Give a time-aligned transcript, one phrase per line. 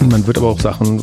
[0.00, 1.02] Und man wird aber auch Sachen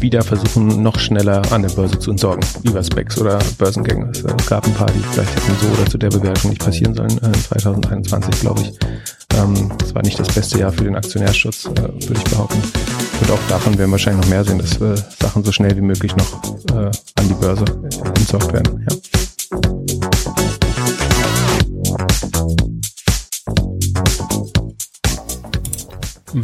[0.00, 4.10] wieder versuchen, noch schneller an der Börse zu entsorgen, über Specs oder Börsengänge.
[4.10, 7.18] Es gab ein paar, die vielleicht hätten so oder zu der Bewertung nicht passieren sollen,
[7.18, 8.72] äh, 2021, glaube ich.
[9.36, 12.62] Ähm, das war nicht das beste Jahr für den Aktionärschutz, äh, würde ich behaupten.
[13.20, 15.82] Und auch davon werden wir wahrscheinlich noch mehr sehen, dass äh, Sachen so schnell wie
[15.82, 16.42] möglich noch
[16.74, 17.64] äh, an die Börse
[18.16, 18.86] entsorgt werden.
[18.88, 19.27] Ja.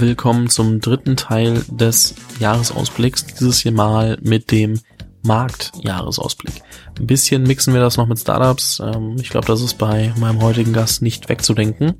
[0.01, 3.27] Willkommen zum dritten Teil des Jahresausblicks.
[3.27, 4.81] Dieses hier mal mit dem
[5.23, 6.63] Marktjahresausblick.
[6.99, 8.81] Ein bisschen mixen wir das noch mit Startups.
[8.81, 11.95] Ähm, ich glaube, das ist bei meinem heutigen Gast nicht wegzudenken.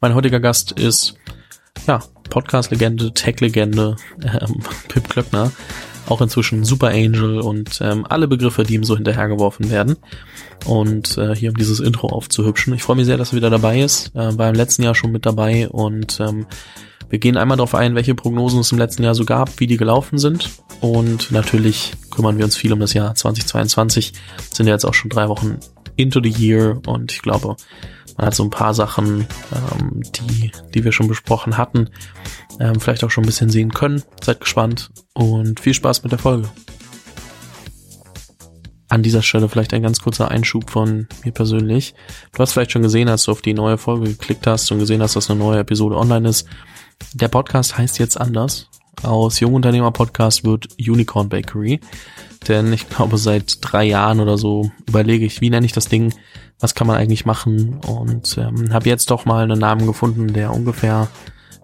[0.00, 1.16] Mein heutiger Gast ist,
[1.86, 5.52] ja, Podcast-Legende, Tech-Legende, ähm, Pip Klöckner.
[6.08, 9.96] Auch inzwischen Super Angel und ähm, alle Begriffe, die ihm so hinterhergeworfen werden.
[10.64, 12.72] Und äh, hier um dieses Intro aufzuhübschen.
[12.72, 14.14] Ich freue mich sehr, dass er wieder dabei ist.
[14.14, 16.46] Äh, war im letzten Jahr schon mit dabei und ähm,
[17.08, 19.76] wir gehen einmal darauf ein, welche Prognosen es im letzten Jahr so gab, wie die
[19.76, 20.50] gelaufen sind.
[20.80, 24.12] Und natürlich kümmern wir uns viel um das Jahr 2022.
[24.52, 25.58] Sind ja jetzt auch schon drei Wochen
[25.96, 27.56] into the year und ich glaube,
[28.16, 31.90] man hat so ein paar Sachen, ähm, die, die wir schon besprochen hatten,
[32.60, 34.02] ähm, vielleicht auch schon ein bisschen sehen können.
[34.22, 36.48] Seid gespannt und viel Spaß mit der Folge.
[38.88, 41.94] An dieser Stelle vielleicht ein ganz kurzer Einschub von mir persönlich.
[42.32, 45.02] Du hast vielleicht schon gesehen, als du auf die neue Folge geklickt hast und gesehen
[45.02, 46.46] hast, dass eine neue Episode online ist,
[47.14, 48.68] der Podcast heißt jetzt anders.
[49.02, 51.80] Aus Jungunternehmer Podcast wird Unicorn Bakery.
[52.48, 56.14] Denn ich glaube, seit drei Jahren oder so überlege ich, wie nenne ich das Ding,
[56.60, 60.52] was kann man eigentlich machen und ähm, habe jetzt doch mal einen Namen gefunden, der
[60.52, 61.08] ungefähr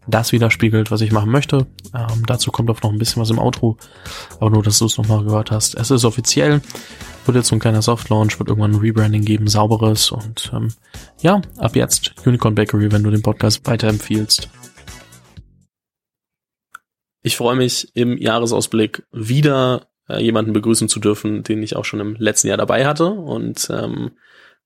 [0.06, 1.66] das widerspiegelt, was ich machen möchte.
[1.94, 3.76] Ähm, dazu kommt auch noch ein bisschen was im Outro,
[4.40, 5.76] aber nur, dass du es nochmal gehört hast.
[5.76, 6.60] Es ist offiziell,
[7.24, 10.68] wird jetzt so ein kleiner Soft-Launch, wird irgendwann ein Rebranding geben, sauberes und ähm,
[11.20, 14.48] ja, ab jetzt Unicorn Bakery, wenn du den Podcast weiterempfiehlst.
[17.22, 22.00] Ich freue mich im Jahresausblick wieder äh, jemanden begrüßen zu dürfen, den ich auch schon
[22.00, 24.12] im letzten Jahr dabei hatte und ähm,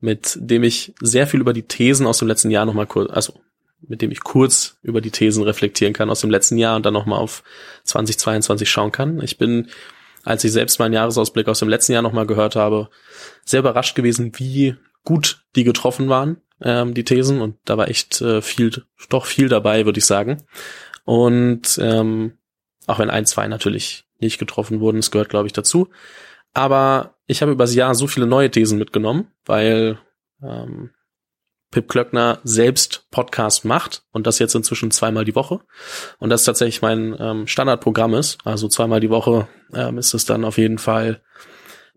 [0.01, 3.35] mit dem ich sehr viel über die Thesen aus dem letzten Jahr nochmal kurz, also
[3.81, 6.95] mit dem ich kurz über die Thesen reflektieren kann aus dem letzten Jahr und dann
[6.95, 7.43] nochmal auf
[7.85, 9.21] 2022 schauen kann.
[9.21, 9.69] Ich bin,
[10.25, 12.89] als ich selbst meinen Jahresausblick aus dem letzten Jahr nochmal gehört habe,
[13.45, 17.41] sehr überrascht gewesen, wie gut die getroffen waren, ähm, die Thesen.
[17.41, 20.43] Und da war echt äh, viel, doch viel dabei, würde ich sagen.
[21.05, 22.33] Und ähm,
[22.87, 25.89] auch wenn ein, zwei natürlich nicht getroffen wurden, es gehört, glaube ich, dazu.
[26.55, 29.99] Aber ich habe übers Jahr so viele neue Thesen mitgenommen, weil
[30.43, 30.91] ähm,
[31.71, 35.61] Pip Klöckner selbst Podcast macht und das jetzt inzwischen zweimal die Woche.
[36.19, 38.39] Und das tatsächlich mein ähm, Standardprogramm ist.
[38.45, 41.21] Also zweimal die Woche ähm, ist es dann auf jeden Fall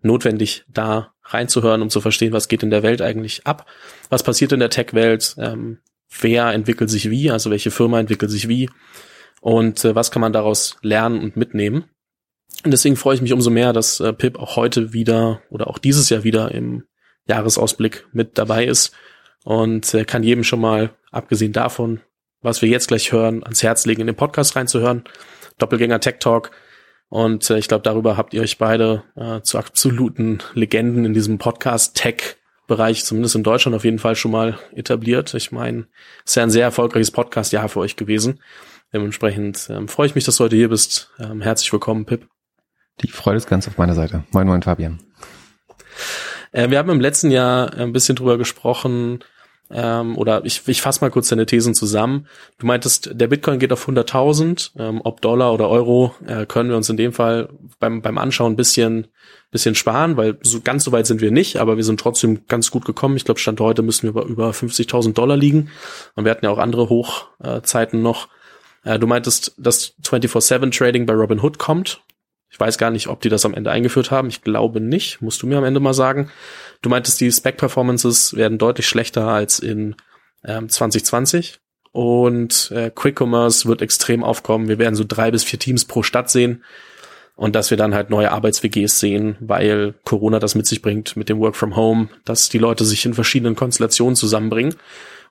[0.01, 3.66] notwendig, da reinzuhören, um zu verstehen, was geht in der Welt eigentlich ab,
[4.09, 5.79] was passiert in der Tech-Welt, ähm,
[6.19, 8.69] wer entwickelt sich wie, also welche Firma entwickelt sich wie,
[9.41, 11.85] und äh, was kann man daraus lernen und mitnehmen.
[12.63, 15.77] Und deswegen freue ich mich umso mehr, dass äh, Pip auch heute wieder oder auch
[15.77, 16.83] dieses Jahr wieder im
[17.27, 18.94] Jahresausblick mit dabei ist
[19.44, 22.01] und äh, kann jedem schon mal, abgesehen davon,
[22.41, 25.03] was wir jetzt gleich hören, ans Herz legen, in den Podcast reinzuhören.
[25.57, 26.51] Doppelgänger Tech Talk.
[27.09, 31.38] Und äh, ich glaube, darüber habt ihr euch beide äh, zu absoluten Legenden in diesem
[31.38, 35.33] Podcast Tech Bereich, zumindest in Deutschland auf jeden Fall schon mal etabliert.
[35.33, 35.88] Ich meine,
[36.23, 38.41] es ist ja ein sehr erfolgreiches Podcast-Jahr für euch gewesen.
[38.94, 41.11] Dementsprechend ähm, freue ich mich, dass du heute hier bist.
[41.19, 42.27] Ähm, herzlich willkommen, Pip.
[43.01, 44.23] Die Freude ist ganz auf meiner Seite.
[44.31, 45.00] Moin, moin, Fabian.
[46.51, 49.23] Äh, wir haben im letzten Jahr ein bisschen drüber gesprochen,
[49.72, 52.25] ähm, oder ich, ich fasse mal kurz deine Thesen zusammen.
[52.57, 56.77] Du meintest, der Bitcoin geht auf 100.000, ähm, ob Dollar oder Euro, äh, können wir
[56.77, 59.07] uns in dem Fall beim, beim Anschauen ein bisschen,
[59.51, 62.71] bisschen sparen, weil so ganz so weit sind wir nicht, aber wir sind trotzdem ganz
[62.71, 63.16] gut gekommen.
[63.16, 65.69] Ich glaube, Stand heute müssen wir über, über 50.000 Dollar liegen.
[66.16, 68.27] Und wir hatten ja auch andere Hochzeiten noch.
[68.84, 72.01] Äh, du meintest, dass 24-7 Trading bei Robinhood kommt.
[72.51, 74.28] Ich weiß gar nicht, ob die das am Ende eingeführt haben.
[74.28, 75.22] Ich glaube nicht.
[75.22, 76.31] Musst du mir am Ende mal sagen.
[76.81, 79.95] Du meintest, die Spec-Performances werden deutlich schlechter als in
[80.44, 81.59] ähm, 2020.
[81.91, 84.68] Und äh, Quick Commerce wird extrem aufkommen.
[84.68, 86.63] Wir werden so drei bis vier Teams pro Stadt sehen.
[87.36, 91.30] Und dass wir dann halt neue Arbeits-WGs sehen, weil Corona das mit sich bringt, mit
[91.30, 94.75] dem Work from Home, dass die Leute sich in verschiedenen Konstellationen zusammenbringen.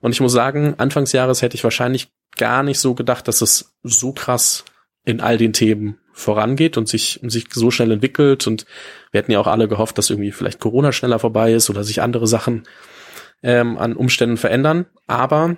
[0.01, 4.13] Und ich muss sagen, Anfangsjahres hätte ich wahrscheinlich gar nicht so gedacht, dass es so
[4.13, 4.65] krass
[5.05, 8.47] in all den Themen vorangeht und sich, sich so schnell entwickelt.
[8.47, 8.65] Und
[9.11, 12.01] wir hätten ja auch alle gehofft, dass irgendwie vielleicht Corona schneller vorbei ist oder sich
[12.01, 12.67] andere Sachen
[13.41, 14.85] ähm, an Umständen verändern.
[15.07, 15.57] Aber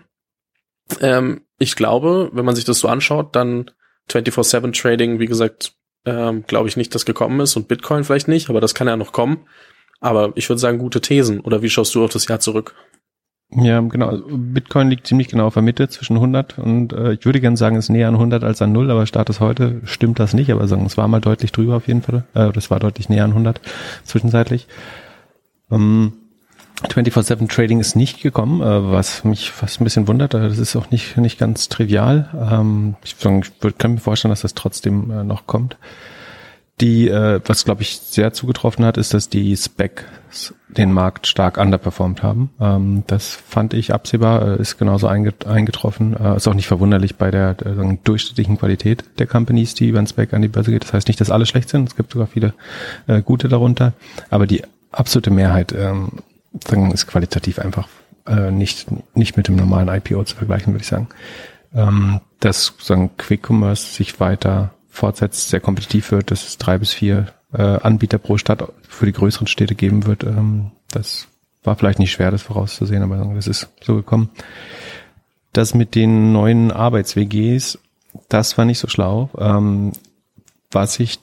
[1.01, 3.71] ähm, ich glaube, wenn man sich das so anschaut, dann
[4.09, 5.73] 24-7 Trading, wie gesagt,
[6.05, 8.97] ähm, glaube ich nicht, dass gekommen ist und Bitcoin vielleicht nicht, aber das kann ja
[8.97, 9.45] noch kommen.
[9.99, 11.39] Aber ich würde sagen, gute Thesen.
[11.41, 12.75] Oder wie schaust du auf das Jahr zurück?
[13.53, 14.07] Ja, genau.
[14.07, 17.57] Also Bitcoin liegt ziemlich genau auf der Mitte zwischen 100 und äh, ich würde gerne
[17.57, 20.51] sagen, es ist näher an 100 als an 0, aber Status heute stimmt das nicht,
[20.51, 22.23] aber sagen, es war mal deutlich drüber auf jeden Fall.
[22.33, 23.59] Äh, das war deutlich näher an 100
[24.05, 24.67] zwischenzeitlich.
[25.69, 26.13] Ähm,
[26.83, 30.33] 24-7 Trading ist nicht gekommen, äh, was mich fast ein bisschen wundert.
[30.33, 32.29] Das ist auch nicht, nicht ganz trivial.
[32.51, 35.77] Ähm, ich, ich kann mir vorstellen, dass das trotzdem äh, noch kommt.
[36.81, 41.57] Die, äh, was glaube ich sehr zugetroffen hat, ist, dass die Specs den Markt stark
[41.57, 42.49] underperformt haben.
[42.59, 46.15] Ähm, das fand ich absehbar, äh, ist genauso eingetroffen.
[46.15, 50.07] Äh, ist auch nicht verwunderlich bei der äh, durchschnittlichen Qualität der Companies, die über den
[50.07, 50.83] Spec an die Börse geht.
[50.83, 51.87] Das heißt nicht, dass alle schlecht sind.
[51.87, 52.53] Es gibt sogar viele
[53.07, 53.93] äh, gute darunter.
[54.29, 56.09] Aber die absolute Mehrheit ähm,
[56.93, 57.87] ist qualitativ einfach
[58.25, 61.09] äh, nicht, nicht mit dem normalen IPO zu vergleichen, würde ich sagen.
[61.75, 66.93] Ähm, dass sagen, Quick Commerce sich weiter fortsetzt, sehr kompetitiv wird, dass es drei bis
[66.93, 70.23] vier äh, Anbieter pro Stadt für die größeren Städte geben wird.
[70.23, 71.27] Ähm, das
[71.63, 74.29] war vielleicht nicht schwer, das vorauszusehen, aber das ist so gekommen.
[75.53, 77.79] Das mit den neuen Arbeits-WGs,
[78.29, 79.29] das war nicht so schlau.
[79.37, 79.93] Ähm,
[80.71, 81.19] was ich,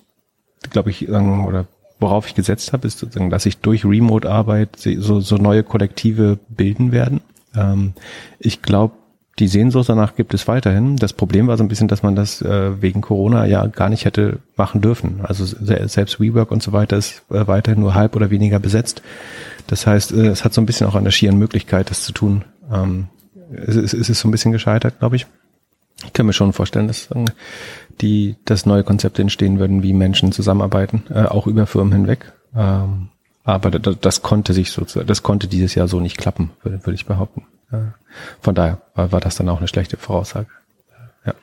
[0.70, 1.66] glaube ich, sagen, oder
[2.00, 6.92] worauf ich gesetzt habe, ist sozusagen, dass sich durch Remote-Arbeit so, so neue Kollektive bilden
[6.92, 7.20] werden.
[7.54, 7.94] Ähm,
[8.38, 8.94] ich glaube,
[9.38, 10.96] die Sehnsucht danach gibt es weiterhin.
[10.96, 14.04] Das Problem war so ein bisschen, dass man das äh, wegen Corona ja gar nicht
[14.04, 15.20] hätte machen dürfen.
[15.22, 19.02] Also selbst WeWork und so weiter ist äh, weiterhin nur halb oder weniger besetzt.
[19.66, 22.12] Das heißt, äh, es hat so ein bisschen auch an der schieren Möglichkeit, das zu
[22.12, 22.44] tun.
[22.72, 23.08] Ähm,
[23.52, 25.26] es, es, es ist so ein bisschen gescheitert, glaube ich.
[26.04, 27.24] Ich kann mir schon vorstellen, dass äh,
[28.00, 32.32] die, dass neue Konzepte entstehen würden, wie Menschen zusammenarbeiten, äh, auch über Firmen hinweg.
[32.56, 33.08] Ähm,
[33.44, 37.46] aber das, konnte sich so, das konnte dieses Jahr so nicht klappen, würde ich behaupten.
[38.40, 40.48] Von daher war, das dann auch eine schlechte Voraussage.
[41.26, 41.34] Ja.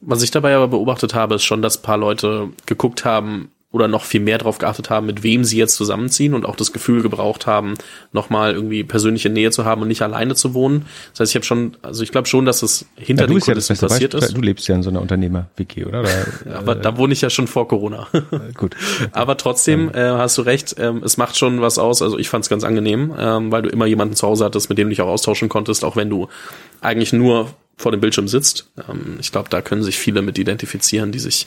[0.00, 4.04] Was ich dabei aber beobachtet habe, ist schon, dass paar Leute geguckt haben, oder noch
[4.04, 7.46] viel mehr darauf geachtet haben, mit wem sie jetzt zusammenziehen und auch das Gefühl gebraucht
[7.46, 7.74] haben,
[8.12, 10.86] nochmal irgendwie persönliche Nähe zu haben und nicht alleine zu wohnen.
[11.12, 13.76] Das heißt, ich habe schon, also ich glaube schon, dass es hinter ja, den Kulissen
[13.76, 14.28] ja passiert Beispiel.
[14.28, 14.36] ist.
[14.36, 16.00] Du lebst ja in so einer Unternehmer-WG, oder?
[16.00, 18.08] oder ja, aber äh, da wohne ich ja schon vor Corona.
[18.54, 18.74] Gut.
[19.12, 22.02] aber trotzdem äh, hast du recht, äh, es macht schon was aus.
[22.02, 24.78] Also ich fand es ganz angenehm, äh, weil du immer jemanden zu Hause hattest, mit
[24.78, 26.28] dem du dich auch austauschen konntest, auch wenn du
[26.80, 28.68] eigentlich nur vor dem Bildschirm sitzt.
[28.88, 31.46] Ähm, ich glaube, da können sich viele mit identifizieren, die sich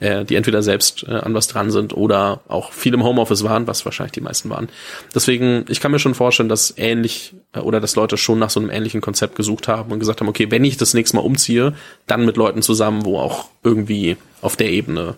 [0.00, 3.66] äh, die entweder selbst äh, an was dran sind oder auch viel im Homeoffice waren,
[3.66, 4.68] was wahrscheinlich die meisten waren.
[5.14, 8.60] Deswegen, ich kann mir schon vorstellen, dass ähnlich äh, oder dass Leute schon nach so
[8.60, 11.74] einem ähnlichen Konzept gesucht haben und gesagt haben, okay, wenn ich das nächste Mal umziehe,
[12.06, 15.16] dann mit Leuten zusammen, wo auch irgendwie auf der Ebene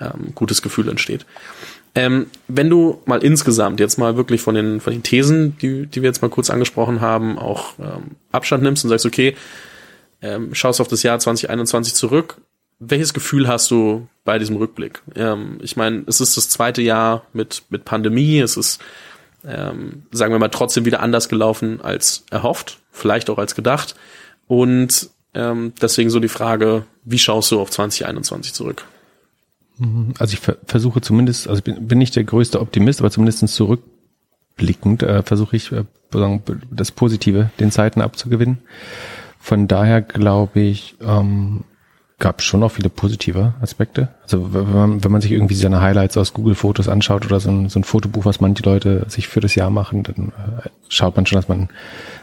[0.00, 1.24] ähm, gutes Gefühl entsteht.
[1.94, 6.02] Ähm, wenn du mal insgesamt jetzt mal wirklich von den, von den Thesen, die, die
[6.02, 9.34] wir jetzt mal kurz angesprochen haben, auch ähm, Abstand nimmst und sagst, okay,
[10.20, 12.40] ähm, schaust auf das Jahr 2021 zurück,
[12.80, 15.02] welches Gefühl hast du bei diesem Rückblick?
[15.14, 18.80] Ähm, ich meine, es ist das zweite Jahr mit, mit Pandemie, es ist,
[19.44, 23.94] ähm, sagen wir mal, trotzdem wieder anders gelaufen als erhofft, vielleicht auch als gedacht.
[24.46, 28.84] Und ähm, deswegen so die Frage, wie schaust du auf 2021 zurück?
[29.78, 30.14] Mhm.
[30.18, 35.02] Also ich versuche zumindest, also ich bin, bin nicht der größte Optimist, aber zumindest zurückblickend
[35.02, 35.84] äh, versuche ich äh,
[36.70, 38.58] das Positive den Zeiten abzugewinnen.
[39.38, 41.64] Von daher glaube ich, ähm,
[42.18, 44.08] gab schon auch viele positive Aspekte.
[44.22, 47.50] Also wenn man, wenn man sich irgendwie seine Highlights aus Google Fotos anschaut oder so
[47.50, 51.14] ein, so ein Fotobuch, was manche Leute sich für das Jahr machen, dann äh, schaut
[51.16, 51.68] man schon, dass man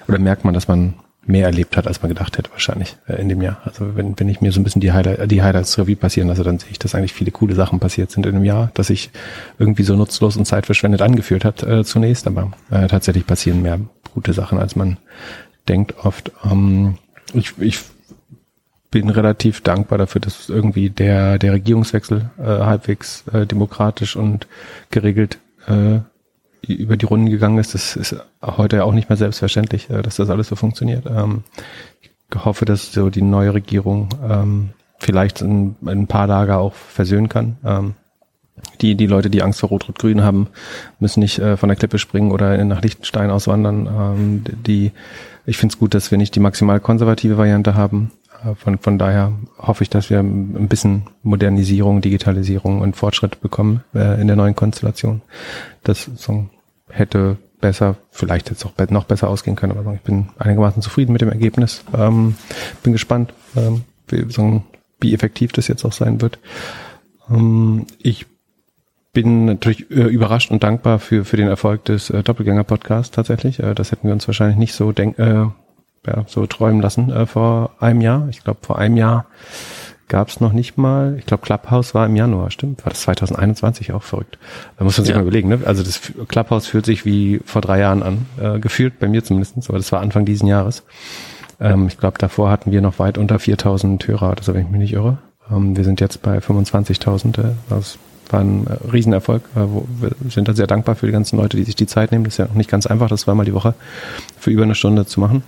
[0.07, 0.95] oder merkt man, dass man
[1.27, 3.62] mehr erlebt hat, als man gedacht hätte wahrscheinlich äh, in dem Jahr.
[3.63, 6.44] Also wenn, wenn ich mir so ein bisschen die, Highlight, die Highlights Revue passieren lasse,
[6.44, 9.11] dann sehe ich, dass eigentlich viele coole Sachen passiert sind in dem Jahr, dass sich
[9.57, 13.80] irgendwie so nutzlos und zeitverschwendet angefühlt hat äh, zunächst, aber äh, tatsächlich passieren mehr
[14.14, 14.97] gute Sachen, als man
[15.68, 16.31] denkt oft.
[16.44, 16.97] Ähm,
[17.33, 17.80] ich, ich
[18.95, 24.47] bin relativ dankbar dafür, dass irgendwie der, der Regierungswechsel äh, halbwegs äh, demokratisch und
[24.90, 25.37] geregelt
[25.68, 25.99] äh,
[26.66, 27.73] über die Runden gegangen ist.
[27.73, 31.07] Das ist heute ja auch nicht mehr selbstverständlich, äh, dass das alles so funktioniert.
[31.07, 31.44] Ähm,
[32.02, 32.09] ich
[32.45, 37.28] hoffe, dass so die neue Regierung ähm, vielleicht in, in ein paar Lager auch versöhnen
[37.28, 37.57] kann.
[37.66, 37.95] Ähm,
[38.80, 40.47] die, die Leute, die Angst vor Rot-Rot-Grün haben,
[41.02, 43.87] müssen nicht äh, von der Klippe springen oder nach Liechtenstein auswandern.
[43.87, 44.94] Ähm, die,
[45.45, 48.11] ich finde es gut, dass wir nicht die maximal konservative Variante haben,
[48.54, 54.21] von, von daher hoffe ich, dass wir ein bisschen Modernisierung, Digitalisierung und Fortschritt bekommen äh,
[54.21, 55.21] in der neuen Konstellation.
[55.83, 56.45] Das so,
[56.90, 61.21] hätte besser, vielleicht jetzt auch noch besser ausgehen können, aber ich bin einigermaßen zufrieden mit
[61.21, 61.83] dem Ergebnis.
[61.97, 62.35] Ähm,
[62.83, 64.61] bin gespannt, ähm, wie, so,
[64.99, 66.37] wie effektiv das jetzt auch sein wird.
[67.30, 68.28] Ähm, ich
[69.14, 73.59] bin natürlich äh, überrascht und dankbar für, für den Erfolg des äh, Doppelgänger-Podcasts tatsächlich.
[73.59, 75.45] Äh, das hätten wir uns wahrscheinlich nicht so denk, äh,
[76.07, 78.28] ja, so träumen lassen äh, vor einem Jahr.
[78.30, 79.26] Ich glaube, vor einem Jahr
[80.07, 81.16] gab es noch nicht mal.
[81.18, 82.85] Ich glaube, Clubhouse war im Januar, stimmt?
[82.85, 84.38] War das 2021 auch verrückt?
[84.78, 85.18] Da muss man sich ja.
[85.18, 85.50] mal überlegen.
[85.50, 85.59] Ne?
[85.66, 89.57] Also das Clubhouse fühlt sich wie vor drei Jahren an, äh, gefühlt bei mir zumindest,
[89.69, 90.83] aber das war Anfang diesen Jahres.
[91.59, 94.80] Ähm, ich glaube, davor hatten wir noch weit unter 4000 Hörer, also wenn ich mich
[94.80, 95.18] nicht irre.
[95.52, 97.40] Ähm, wir sind jetzt bei 25.000.
[97.40, 97.97] Äh, das
[98.30, 99.44] war ein äh, Riesenerfolg.
[99.56, 102.12] Äh, wo wir sind da sehr dankbar für die ganzen Leute, die sich die Zeit
[102.12, 102.24] nehmen.
[102.24, 103.74] Das ist ja auch nicht ganz einfach, das zweimal die Woche
[104.38, 105.44] für über eine Stunde zu machen.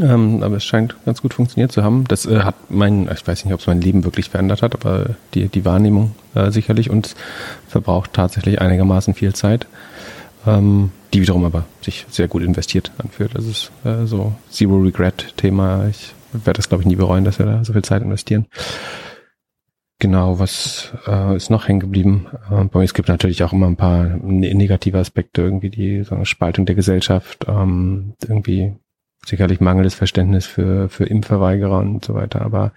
[0.00, 2.04] Ähm, aber es scheint ganz gut funktioniert zu haben.
[2.08, 5.10] Das äh, hat mein, ich weiß nicht, ob es mein Leben wirklich verändert hat, aber
[5.34, 7.14] die, die Wahrnehmung äh, sicherlich und
[7.68, 9.66] verbraucht tatsächlich einigermaßen viel Zeit,
[10.46, 13.34] ähm, die wiederum aber sich sehr gut investiert anfühlt.
[13.34, 15.86] Das ist äh, so Zero Regret Thema.
[15.88, 18.46] Ich werde das, glaube ich, nie bereuen, dass wir da so viel Zeit investieren.
[20.00, 22.26] Genau, was äh, ist noch hängen geblieben?
[22.50, 26.02] Äh, bei mir, es gibt natürlich auch immer ein paar ne-, negative Aspekte, irgendwie die
[26.02, 28.74] so eine Spaltung der Gesellschaft, ähm, irgendwie
[29.26, 32.42] sicherlich mangelndes Verständnis für, für Impfverweigerer und so weiter.
[32.42, 32.72] Aber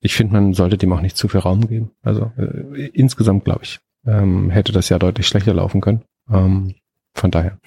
[0.00, 1.90] ich finde, man sollte dem auch nicht zu viel Raum geben.
[2.02, 6.02] Also äh, insgesamt, glaube ich, ähm, hätte das ja deutlich schlechter laufen können.
[6.30, 6.74] Ähm,
[7.14, 7.58] von daher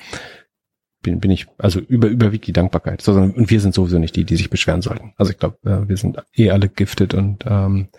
[1.02, 3.08] bin, bin ich, also über, überwiegt die Dankbarkeit.
[3.08, 5.14] Und wir sind sowieso nicht die, die sich beschweren sollten.
[5.18, 7.90] Also ich glaube, äh, wir sind eh alle giftet und ähm,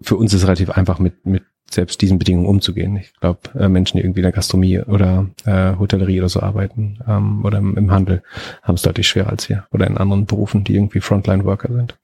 [0.00, 2.96] für uns ist es relativ einfach mit, mit selbst diesen Bedingungen umzugehen.
[2.96, 6.98] Ich glaube, äh, Menschen, die irgendwie in der Gastronomie oder äh, Hotellerie oder so arbeiten
[7.06, 8.22] ähm, oder im, im Handel,
[8.62, 9.66] haben es deutlich schwerer als wir.
[9.72, 11.96] Oder in anderen Berufen, die irgendwie Frontline-Worker sind.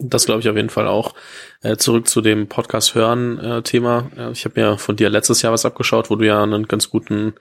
[0.00, 1.14] Das glaube ich auf jeden Fall auch.
[1.62, 4.10] Äh, zurück zu dem Podcast hören äh, Thema.
[4.16, 6.88] Äh, ich habe mir von dir letztes Jahr was abgeschaut, wo du ja einen ganz
[6.88, 7.34] guten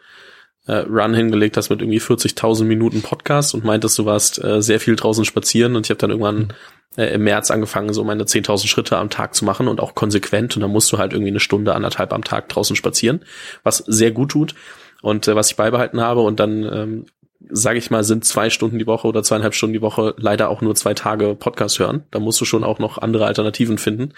[0.65, 4.79] äh, Run hingelegt hast mit irgendwie 40.000 Minuten Podcast und meintest, du warst äh, sehr
[4.79, 6.53] viel draußen spazieren und ich habe dann irgendwann mhm
[6.97, 10.55] äh, im März angefangen, so meine 10.000 Schritte am Tag zu machen und auch konsequent.
[10.55, 13.21] Und dann musst du halt irgendwie eine Stunde, anderthalb am Tag draußen spazieren,
[13.63, 14.55] was sehr gut tut
[15.01, 16.21] und äh, was ich beibehalten habe.
[16.21, 17.05] Und dann, ähm,
[17.49, 20.61] sage ich mal, sind zwei Stunden die Woche oder zweieinhalb Stunden die Woche leider auch
[20.61, 22.03] nur zwei Tage Podcast hören.
[22.09, 24.13] Da musst du schon auch noch andere Alternativen finden.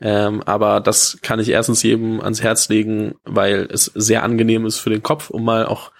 [0.00, 4.78] Ähm, aber das kann ich erstens jedem ans Herz legen, weil es sehr angenehm ist
[4.78, 5.90] für den Kopf, um mal auch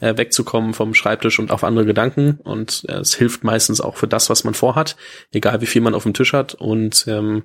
[0.00, 2.38] äh, wegzukommen vom Schreibtisch und auf andere Gedanken.
[2.42, 4.96] Und äh, es hilft meistens auch für das, was man vorhat,
[5.32, 6.54] egal wie viel man auf dem Tisch hat.
[6.54, 7.44] Und ähm,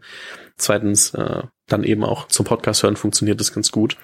[0.58, 3.98] zweitens äh, dann eben auch zum Podcast hören funktioniert das ganz gut.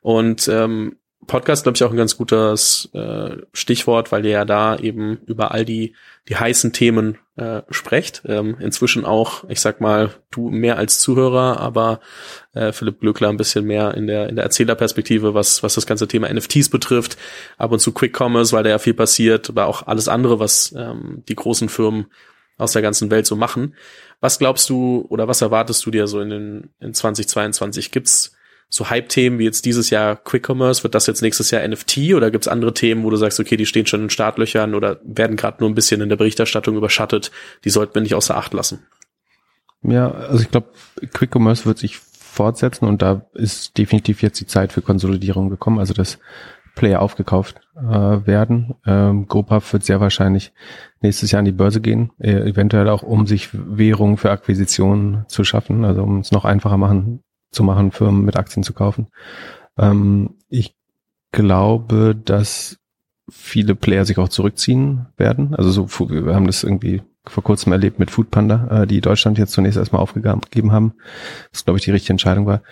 [0.00, 0.96] Und ähm,
[1.26, 5.52] Podcast, glaube ich, auch ein ganz gutes äh, Stichwort, weil ihr ja da eben über
[5.52, 5.94] all die,
[6.28, 8.22] die heißen Themen äh, sprecht.
[8.26, 12.00] Ähm, inzwischen auch, ich sag mal, du mehr als Zuhörer, aber
[12.54, 16.08] äh, Philipp Glückler ein bisschen mehr in der, in der Erzählerperspektive, was, was das ganze
[16.08, 17.16] Thema NFTs betrifft.
[17.56, 20.74] Ab und zu Quick Commerce, weil da ja viel passiert, aber auch alles andere, was
[20.76, 22.06] ähm, die großen Firmen
[22.58, 23.74] aus der ganzen Welt so machen.
[24.20, 27.90] Was glaubst du oder was erwartest du dir so in den in 2022?
[27.90, 28.34] Gibt's
[28.74, 32.30] so Hype-Themen wie jetzt dieses Jahr Quick Commerce, wird das jetzt nächstes Jahr NFT oder
[32.30, 35.58] gibt's andere Themen, wo du sagst, okay, die stehen schon in Startlöchern oder werden gerade
[35.60, 37.30] nur ein bisschen in der Berichterstattung überschattet,
[37.64, 38.86] die sollten wir nicht außer Acht lassen?
[39.82, 40.68] Ja, also ich glaube,
[41.12, 45.78] Quick Commerce wird sich fortsetzen und da ist definitiv jetzt die Zeit für Konsolidierung gekommen,
[45.78, 46.18] also dass
[46.74, 48.74] Player aufgekauft äh, werden.
[48.86, 50.54] Ähm, GoPuff wird sehr wahrscheinlich
[51.02, 55.44] nächstes Jahr an die Börse gehen, äh, eventuell auch um sich Währungen für Akquisitionen zu
[55.44, 59.08] schaffen, also um es noch einfacher machen, zu machen, Firmen mit Aktien zu kaufen.
[59.78, 60.74] Ähm, ich
[61.30, 62.78] glaube, dass
[63.30, 65.54] viele Player sich auch zurückziehen werden.
[65.54, 69.52] Also so, wir haben das irgendwie vor kurzem erlebt mit Foodpanda, äh, die Deutschland jetzt
[69.52, 70.94] zunächst erstmal aufgegeben haben.
[71.52, 72.62] Das glaube ich die richtige Entscheidung war.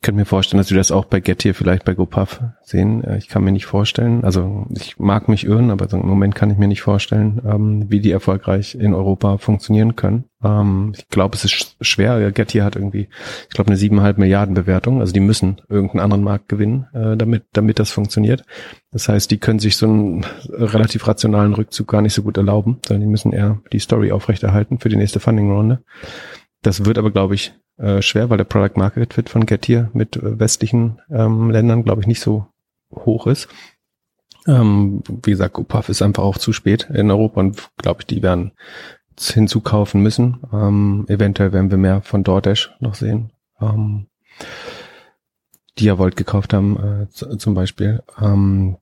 [0.00, 3.04] Ich könnte mir vorstellen, dass wir das auch bei Get hier vielleicht bei GoPuff sehen.
[3.04, 6.50] Äh, ich kann mir nicht vorstellen, also ich mag mich irren, aber im Moment kann
[6.50, 10.24] ich mir nicht vorstellen, ähm, wie die erfolgreich in Europa funktionieren können.
[10.42, 12.32] Ähm, ich glaube, es ist schwer.
[12.32, 13.10] Get hier hat irgendwie,
[13.42, 15.00] ich glaube, eine siebeneinhalb Milliarden Bewertung.
[15.00, 18.44] Also die müssen irgendeinen anderen Markt gewinnen, äh, damit, damit das funktioniert.
[18.92, 22.78] Das heißt, die können sich so einen relativ rationalen Rückzug gar nicht so gut erlauben,
[22.86, 25.82] sondern die müssen eher die Story aufrechterhalten für die nächste Funding-Runde.
[26.62, 30.16] Das wird aber, glaube ich, äh, schwer, weil der Product Market Fit von Getir mit
[30.16, 32.46] äh, westlichen ähm, Ländern, glaube ich, nicht so
[32.92, 33.48] hoch ist.
[34.46, 38.22] Ähm, wie gesagt, GoPuff ist einfach auch zu spät in Europa und glaube ich, die
[38.22, 38.52] werden
[39.18, 40.40] hinzukaufen müssen.
[40.52, 43.30] Ähm, eventuell werden wir mehr von DoorDash noch sehen.
[43.60, 44.06] Ähm,
[45.78, 48.02] die ja Volt gekauft haben, äh, zum Beispiel.
[48.20, 48.76] Ähm,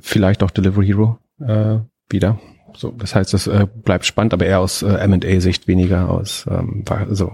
[0.00, 2.38] vielleicht auch Delivery Hero äh, wieder.
[2.74, 6.84] So, das heißt, das äh, bleibt spannend, aber eher aus äh, M&A-Sicht weniger aus ähm,
[7.10, 7.32] so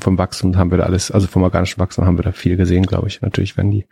[0.00, 2.84] vom Wachstum haben wir da alles, also vom organischen Wachstum haben wir da viel gesehen,
[2.84, 3.22] glaube ich.
[3.22, 3.86] Natürlich werden die,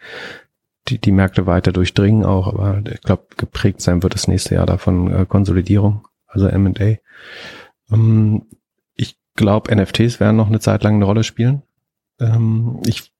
[0.88, 4.66] die, die Märkte weiter durchdringen auch, aber ich glaube, geprägt sein wird das nächste Jahr
[4.66, 6.96] davon äh, Konsolidierung, also M&A.
[7.92, 8.42] Ähm,
[8.94, 11.62] ich glaube, NFTs werden noch eine Zeit lang eine Rolle spielen.
[12.20, 13.12] Ähm, ich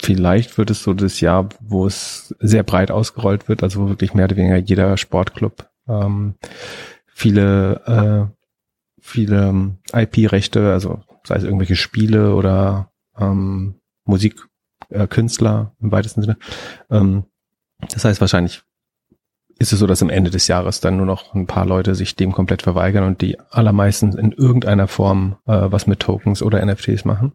[0.00, 4.14] Vielleicht wird es so das Jahr, wo es sehr breit ausgerollt wird, also wo wirklich
[4.14, 6.34] mehr oder weniger jeder Sportclub ähm,
[7.06, 8.37] viele äh,
[9.00, 13.74] viele ähm, IP-Rechte, also sei es irgendwelche Spiele oder ähm,
[14.04, 16.38] Musikkünstler äh, im weitesten Sinne.
[16.90, 17.24] Ähm,
[17.90, 18.62] das heißt, wahrscheinlich
[19.58, 22.14] ist es so, dass am Ende des Jahres dann nur noch ein paar Leute sich
[22.14, 27.04] dem komplett verweigern und die allermeisten in irgendeiner Form äh, was mit Tokens oder NFTs
[27.04, 27.32] machen.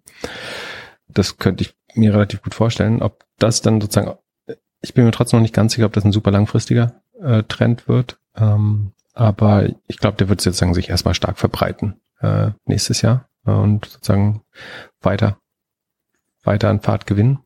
[1.08, 3.02] Das könnte ich mir relativ gut vorstellen.
[3.02, 4.18] Ob das dann sozusagen,
[4.82, 7.88] ich bin mir trotzdem noch nicht ganz sicher, ob das ein super langfristiger äh, Trend
[7.88, 8.20] wird.
[8.36, 13.86] Ähm, aber ich glaube, der wird sozusagen sich erstmal stark verbreiten äh, nächstes Jahr und
[13.86, 14.42] sozusagen
[15.02, 15.38] weiter,
[16.44, 17.40] weiter an Fahrt gewinnen.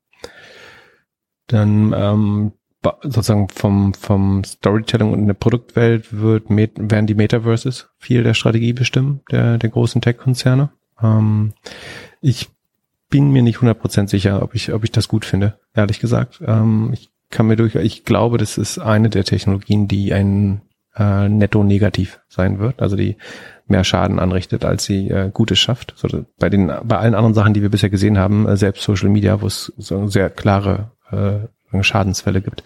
[1.48, 2.52] Dann ähm,
[3.04, 8.74] sozusagen vom, vom Storytelling und in der Produktwelt wird, werden die Metaverses viel der Strategie
[8.74, 10.70] bestimmen, der, der großen Tech-Konzerne.
[11.02, 11.54] Ähm,
[12.22, 12.50] ich
[13.10, 16.42] bin mir nicht 100% sicher, ob ich, ob ich das gut finde, ehrlich gesagt.
[16.46, 20.62] Ähm, ich kann mir durch, ich glaube, das ist eine der Technologien, die ein
[20.98, 23.18] äh, netto negativ sein wird, also die
[23.68, 25.94] mehr Schaden anrichtet, als sie äh, Gutes schafft.
[25.98, 29.10] So, bei den, bei allen anderen Sachen, die wir bisher gesehen haben, äh, selbst Social
[29.10, 32.64] Media, wo es so sehr klare äh, Schadensfälle gibt,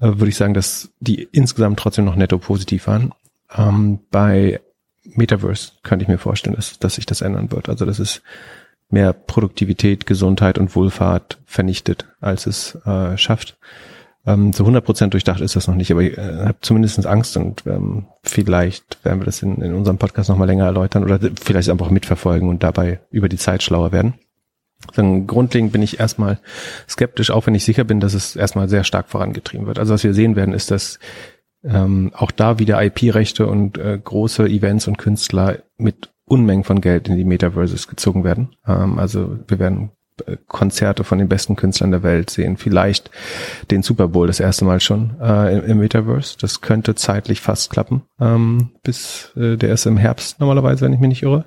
[0.00, 3.12] äh, würde ich sagen, dass die insgesamt trotzdem noch netto positiv waren.
[3.56, 4.60] Ähm, bei
[5.04, 7.68] Metaverse könnte ich mir vorstellen, dass, dass sich das ändern wird.
[7.68, 8.22] Also das ist
[8.90, 13.58] mehr Produktivität, Gesundheit und Wohlfahrt vernichtet, als es äh, schafft.
[14.28, 17.66] Ähm, so 100% durchdacht ist das noch nicht, aber ich äh, habe zumindest Angst und
[17.66, 21.88] ähm, vielleicht werden wir das in, in unserem Podcast nochmal länger erläutern oder vielleicht einfach
[21.88, 24.14] mitverfolgen und dabei über die Zeit schlauer werden.
[24.94, 26.40] Dann grundlegend bin ich erstmal
[26.86, 29.78] skeptisch, auch wenn ich sicher bin, dass es erstmal sehr stark vorangetrieben wird.
[29.78, 30.98] Also was wir sehen werden, ist, dass
[31.64, 37.08] ähm, auch da wieder IP-Rechte und äh, große Events und Künstler mit Unmengen von Geld
[37.08, 38.50] in die Metaverses gezogen werden.
[38.66, 39.90] Ähm, also wir werden
[40.46, 42.56] Konzerte von den besten Künstlern der Welt sehen.
[42.56, 43.10] Vielleicht
[43.70, 46.36] den Super Bowl das erste Mal schon äh, im, Metaverse.
[46.40, 48.02] Das könnte zeitlich fast klappen.
[48.20, 51.44] Ähm, bis äh, der ist im Herbst normalerweise, wenn ich mich nicht irre.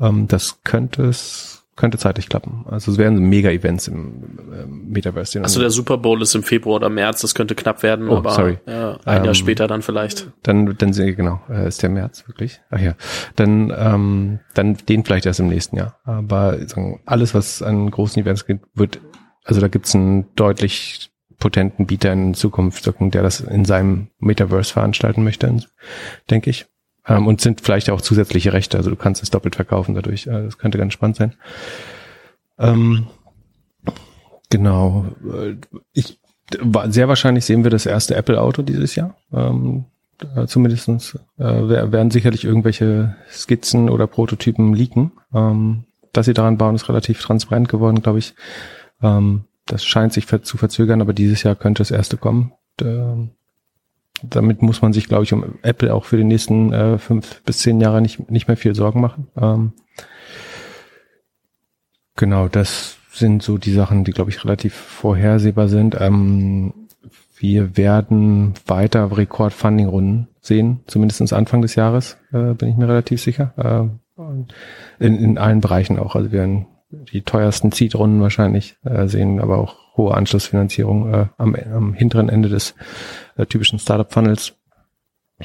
[0.00, 2.64] Ähm, das könnte es könnte zeitlich klappen.
[2.68, 5.42] Also es wären Mega-Events im äh, Metaverse.
[5.42, 8.32] Also der Super Bowl ist im Februar oder März, das könnte knapp werden, oh, aber
[8.32, 8.58] sorry.
[8.66, 10.30] Ja, ein ähm, Jahr später dann vielleicht.
[10.42, 12.60] Dann, dann genau, äh, ist der März wirklich.
[12.70, 12.94] Ach ja,
[13.36, 16.00] dann, ähm, dann den vielleicht erst im nächsten Jahr.
[16.04, 19.00] Aber sagen, alles, was an großen Events gibt, wird,
[19.44, 25.22] also da gibt's einen deutlich potenten Bieter in Zukunft, der das in seinem Metaverse veranstalten
[25.22, 25.54] möchte,
[26.30, 26.66] denke ich
[27.06, 28.76] ähm, und sind vielleicht auch zusätzliche Rechte.
[28.76, 30.26] Also du kannst es doppelt verkaufen dadurch.
[30.26, 31.34] Äh, das könnte ganz spannend sein.
[32.58, 33.06] Ähm,
[34.50, 35.06] genau.
[35.32, 35.56] Äh,
[35.92, 36.18] ich
[36.88, 39.16] sehr wahrscheinlich sehen wir das erste Apple-Auto dieses Jahr.
[39.32, 39.86] Ähm,
[40.34, 45.12] äh, zumindestens äh, werden sicherlich irgendwelche Skizzen oder Prototypen leaken.
[45.34, 48.34] Ähm, dass sie daran bauen, ist relativ transparent geworden, glaube ich.
[49.02, 52.52] Ähm, das scheint sich zu verzögern, aber dieses Jahr könnte das erste kommen.
[52.80, 53.30] Ähm,
[54.22, 57.58] damit muss man sich, glaube ich, um Apple auch für die nächsten äh, fünf bis
[57.58, 59.28] zehn Jahre nicht, nicht mehr viel Sorgen machen.
[59.36, 59.72] Ähm,
[62.16, 65.96] genau, das sind so die Sachen, die, glaube ich, relativ vorhersehbar sind.
[66.00, 66.72] Ähm,
[67.38, 73.52] wir werden weiter Rekord-Funding-Runden sehen, zumindest Anfang des Jahres, äh, bin ich mir relativ sicher.
[73.56, 74.22] Äh,
[74.98, 76.16] in, in allen Bereichen auch.
[76.16, 76.66] Also wir werden
[77.12, 82.48] die teuersten Seed-Runden wahrscheinlich äh, sehen, aber auch hohe Anschlussfinanzierung äh, am, am hinteren Ende
[82.48, 82.74] des
[83.36, 84.54] äh, typischen Startup-Funnels.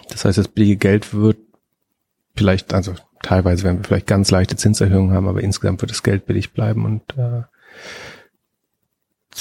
[0.10, 1.38] Das heißt, das billige Geld wird
[2.36, 6.26] vielleicht, also teilweise werden wir vielleicht ganz leichte Zinserhöhungen haben, aber insgesamt wird das Geld
[6.26, 7.44] billig bleiben und äh,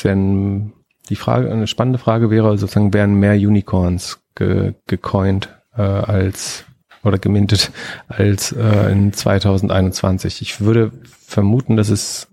[0.03, 0.73] werden
[1.09, 6.64] die Frage, eine spannende Frage wäre sozusagen, werden mehr Unicorns ge, gecoint äh, als
[7.03, 7.71] oder gemintet
[8.09, 10.43] als äh, in 2021.
[10.43, 10.93] Ich würde
[11.27, 12.29] vermuten, dass es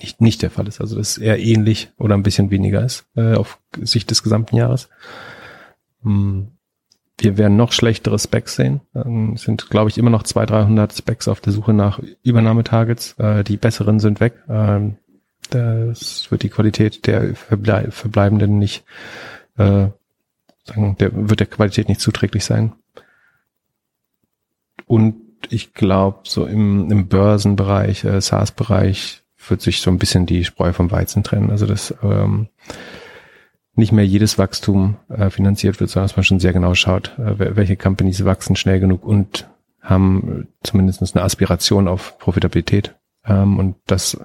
[0.00, 0.80] nicht, nicht der Fall ist.
[0.80, 4.56] Also dass es eher ähnlich oder ein bisschen weniger ist äh, auf Sicht des gesamten
[4.56, 4.88] Jahres.
[6.02, 6.48] Hm.
[7.18, 8.80] Wir werden noch schlechtere Specs sehen.
[8.94, 13.14] Ähm, es sind, glaube ich, immer noch 200, 300 Specs auf der Suche nach Übernahmetargets.
[13.18, 14.34] Äh, die besseren sind weg.
[14.48, 14.96] Ähm,
[15.50, 18.84] das wird die Qualität der Verblei Verbleibenden nicht,
[19.58, 19.88] äh,
[20.64, 22.72] sagen, der wird der Qualität nicht zuträglich sein.
[24.90, 25.14] Und
[25.50, 30.72] ich glaube, so im, im Börsenbereich, äh, SaaS-Bereich wird sich so ein bisschen die Spreu
[30.72, 31.52] vom Weizen trennen.
[31.52, 32.48] Also dass ähm,
[33.76, 37.54] nicht mehr jedes Wachstum äh, finanziert wird, sondern dass man schon sehr genau schaut, äh,
[37.54, 39.48] welche Companies wachsen schnell genug und
[39.80, 42.96] haben zumindest eine Aspiration auf Profitabilität.
[43.24, 44.18] Ähm, und dass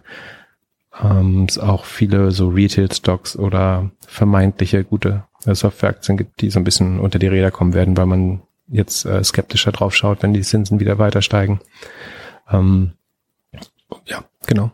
[0.99, 6.63] ähm, es auch viele so Retail-Stocks oder vermeintliche gute äh, Softwareaktien gibt, die so ein
[6.63, 10.41] bisschen unter die Räder kommen werden, weil man jetzt äh, skeptischer drauf schaut, wenn die
[10.41, 11.59] Zinsen wieder weiter steigen.
[12.51, 12.93] Ähm,
[14.05, 14.71] ja, genau.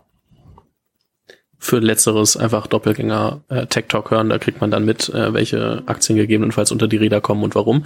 [1.57, 4.29] für letzteres einfach Doppelgänger äh, Tech Talk hören.
[4.29, 7.83] Da kriegt man dann mit, äh, welche Aktien gegebenenfalls unter die Räder kommen und warum.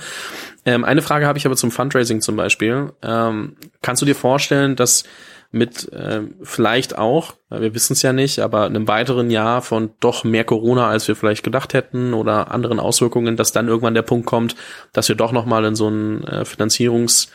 [0.65, 2.93] Ähm, eine Frage habe ich aber zum Fundraising zum Beispiel.
[3.03, 5.03] Ähm, kannst du dir vorstellen, dass
[5.51, 10.23] mit äh, vielleicht auch, wir wissen es ja nicht, aber einem weiteren Jahr von doch
[10.23, 14.25] mehr Corona, als wir vielleicht gedacht hätten oder anderen Auswirkungen, dass dann irgendwann der Punkt
[14.25, 14.55] kommt,
[14.93, 17.29] dass wir doch nochmal in so einen äh, Finanzierungs-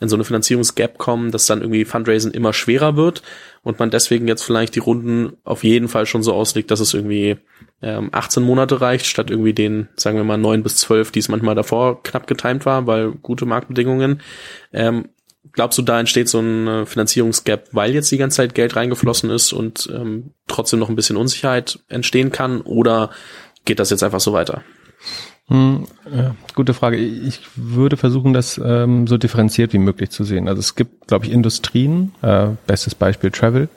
[0.00, 3.22] in so eine Finanzierungsgap kommen, dass dann irgendwie Fundraising immer schwerer wird
[3.62, 6.94] und man deswegen jetzt vielleicht die Runden auf jeden Fall schon so auslegt, dass es
[6.94, 7.36] irgendwie
[7.82, 11.28] ähm, 18 Monate reicht, statt irgendwie den, sagen wir mal, 9 bis 12, die es
[11.28, 14.22] manchmal davor knapp getimt war, weil gute Marktbedingungen.
[14.72, 15.10] Ähm,
[15.52, 19.52] glaubst du, da entsteht so ein Finanzierungsgap, weil jetzt die ganze Zeit Geld reingeflossen ist
[19.52, 22.60] und ähm, trotzdem noch ein bisschen Unsicherheit entstehen kann?
[22.60, 23.10] Oder
[23.64, 24.62] geht das jetzt einfach so weiter?
[25.48, 26.96] Hm, ja, gute Frage.
[26.96, 30.48] Ich würde versuchen, das ähm, so differenziert wie möglich zu sehen.
[30.48, 33.68] Also es gibt, glaube ich, Industrien, äh, bestes Beispiel Travel,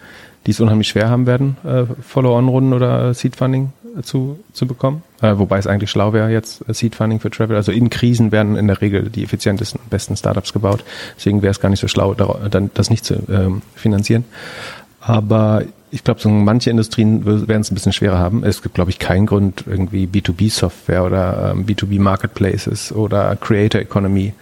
[0.46, 3.74] die es unheimlich schwer haben werden, äh, Follow-on-Runden oder Seed-Funding
[4.04, 5.04] zu, zu bekommen.
[5.24, 7.56] Äh, wobei es eigentlich schlau wäre, jetzt äh, Seed-Funding für Travel.
[7.56, 10.84] Also in Krisen werden in der Regel die effizientesten, besten Startups gebaut.
[11.16, 14.26] Deswegen wäre es gar nicht so schlau, dann das nicht zu ähm, finanzieren.
[15.00, 18.44] Aber ich glaube, so manche Industrien werden es ein bisschen schwerer haben.
[18.44, 24.34] Es gibt, glaube ich, keinen Grund, irgendwie B2B-Software oder ähm, B2B-Marketplaces oder Creator Economy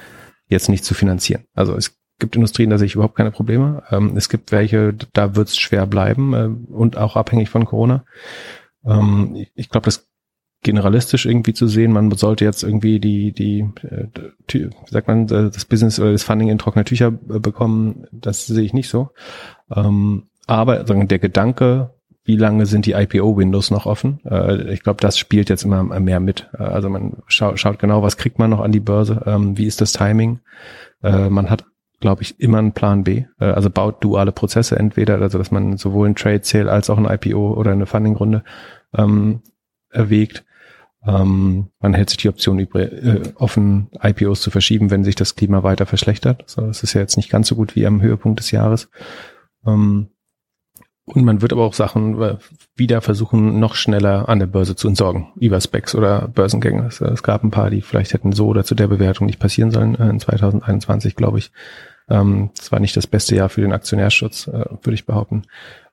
[0.47, 1.43] jetzt nicht zu finanzieren.
[1.53, 3.83] Also es gibt Industrien, da sehe ich überhaupt keine Probleme.
[3.91, 8.03] Ähm, es gibt welche, da wird es schwer bleiben äh, und auch abhängig von Corona.
[8.83, 10.10] Ähm, ich glaube, das
[10.63, 14.07] generalistisch irgendwie zu sehen, man sollte jetzt irgendwie die, die, äh,
[14.51, 18.63] wie sagt man, das Business oder das Funding in trockene Tücher äh, bekommen, das sehe
[18.63, 19.09] ich nicht so.
[19.75, 21.91] Ähm, aber sagen, der Gedanke,
[22.23, 24.19] wie lange sind die IPO-Windows noch offen?
[24.25, 26.49] Äh, ich glaube, das spielt jetzt immer mehr mit.
[26.53, 29.81] Äh, also man schaut, genau, was kriegt man noch an die Börse, ähm, wie ist
[29.81, 30.39] das Timing.
[31.01, 31.65] Äh, man hat,
[31.99, 33.25] glaube ich, immer einen Plan B.
[33.39, 36.97] Äh, also baut duale Prozesse entweder, also dass man sowohl ein Trade Sale als auch
[36.99, 38.43] ein IPO oder eine Funding-Runde
[38.95, 39.41] ähm,
[39.89, 40.45] erwägt.
[41.05, 45.63] Ähm, man hält sich die Option äh, offen, IPOs zu verschieben, wenn sich das Klima
[45.63, 46.43] weiter verschlechtert.
[46.43, 48.89] Also das ist ja jetzt nicht ganz so gut wie am Höhepunkt des Jahres.
[49.65, 50.09] Ähm,
[51.05, 52.37] und man wird aber auch Sachen äh,
[52.75, 56.85] wieder versuchen, noch schneller an der Börse zu entsorgen, über Specs oder Börsengänge.
[56.85, 59.71] Es, es, gab ein paar, die vielleicht hätten so oder zu der Bewertung nicht passieren
[59.71, 61.51] sollen äh, in 2021, glaube ich.
[62.09, 65.43] Ähm, das war nicht das beste Jahr für den Aktionärschutz, äh, würde ich behaupten.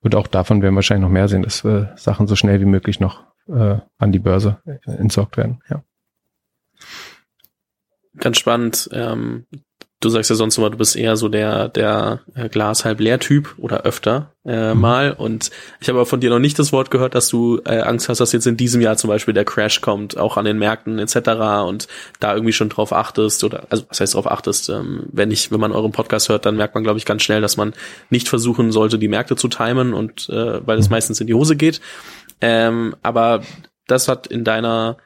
[0.02, 2.66] Und auch davon werden wir wahrscheinlich noch mehr sehen, dass äh, Sachen so schnell wie
[2.66, 5.62] möglich noch äh, an die Börse entsorgt werden.
[5.68, 5.82] Ja.
[8.16, 8.88] Ganz spannend.
[8.92, 9.46] Ähm,
[10.00, 13.18] du sagst ja sonst immer, du bist eher so der, der äh, Glas halb leer
[13.18, 14.80] Typ oder öfter äh, mhm.
[14.80, 15.12] mal.
[15.12, 18.08] Und ich habe aber von dir noch nicht das Wort gehört, dass du äh, Angst
[18.08, 20.98] hast, dass jetzt in diesem Jahr zum Beispiel der Crash kommt, auch an den Märkten
[21.00, 21.16] etc.
[21.66, 21.88] und
[22.20, 25.60] da irgendwie schon drauf achtest oder also was heißt drauf achtest, ähm, wenn ich, wenn
[25.60, 27.74] man euren Podcast hört, dann merkt man, glaube ich, ganz schnell, dass man
[28.08, 30.92] nicht versuchen sollte, die Märkte zu timen und äh, weil es mhm.
[30.92, 31.80] meistens in die Hose geht.
[32.40, 33.42] Ähm, aber
[33.88, 34.98] das hat in deiner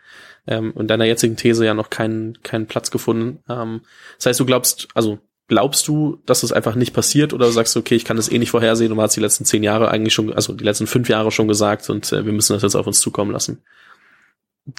[0.46, 3.40] ähm, in deiner jetzigen These ja noch keinen keinen Platz gefunden.
[3.48, 3.82] Ähm,
[4.16, 7.80] das heißt, du glaubst, also glaubst du, dass das einfach nicht passiert oder sagst du,
[7.80, 10.32] okay, ich kann das eh nicht vorhersehen und man die letzten zehn Jahre eigentlich schon,
[10.32, 13.00] also die letzten fünf Jahre schon gesagt und äh, wir müssen das jetzt auf uns
[13.00, 13.62] zukommen lassen?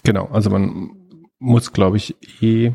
[0.03, 0.91] Genau, also man
[1.39, 2.73] muss, glaube ich, eh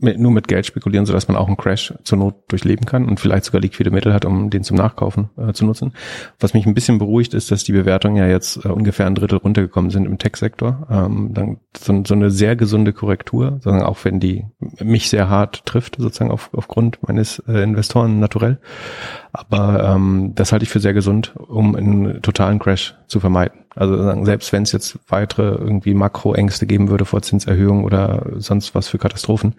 [0.00, 3.20] mit, nur mit Geld spekulieren, sodass man auch einen Crash zur Not durchleben kann und
[3.20, 5.92] vielleicht sogar liquide Mittel hat, um den zum Nachkaufen äh, zu nutzen.
[6.38, 9.38] Was mich ein bisschen beruhigt, ist, dass die Bewertungen ja jetzt äh, ungefähr ein Drittel
[9.38, 10.86] runtergekommen sind im Tech-Sektor.
[10.90, 14.44] Ähm, dann so, so, eine sehr gesunde Korrektur, sozusagen auch wenn die
[14.82, 18.58] mich sehr hart trifft, sozusagen auf, aufgrund meines äh, Investoren naturell.
[19.32, 23.60] Aber ähm, das halte ich für sehr gesund, um einen totalen Crash zu vermeiden.
[23.74, 28.88] Also selbst wenn es jetzt weitere irgendwie Makroängste geben würde vor Zinserhöhungen oder sonst was
[28.88, 29.54] für Katastrophen,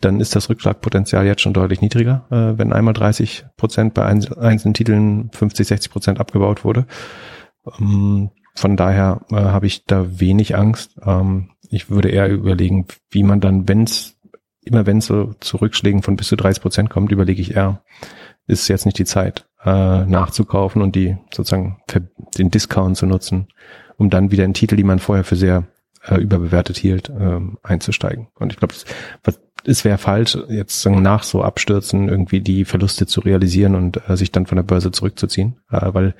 [0.00, 4.74] dann ist das Rückschlagpotenzial jetzt schon deutlich niedriger, äh, wenn einmal 30 Prozent bei einzelnen
[4.74, 6.86] Titeln 50, 60 Prozent abgebaut wurde.
[7.78, 10.98] Ähm, von daher äh, habe ich da wenig Angst.
[11.04, 14.16] Ähm, ich würde eher überlegen, wie man dann, wenn es
[14.62, 17.82] immer wenn es so zu Rückschlägen von bis zu 30 Prozent kommt, überlege ich eher,
[18.46, 22.02] ist jetzt nicht die Zeit, äh, nachzukaufen und die sozusagen für
[22.38, 23.48] den Discount zu nutzen,
[23.96, 25.64] um dann wieder in Titel, die man vorher für sehr
[26.06, 28.28] äh, überbewertet hielt, äh, einzusteigen.
[28.38, 28.74] Und ich glaube,
[29.64, 34.32] es wäre falsch, jetzt nach so Abstürzen irgendwie die Verluste zu realisieren und äh, sich
[34.32, 36.14] dann von der Börse zurückzuziehen, äh, weil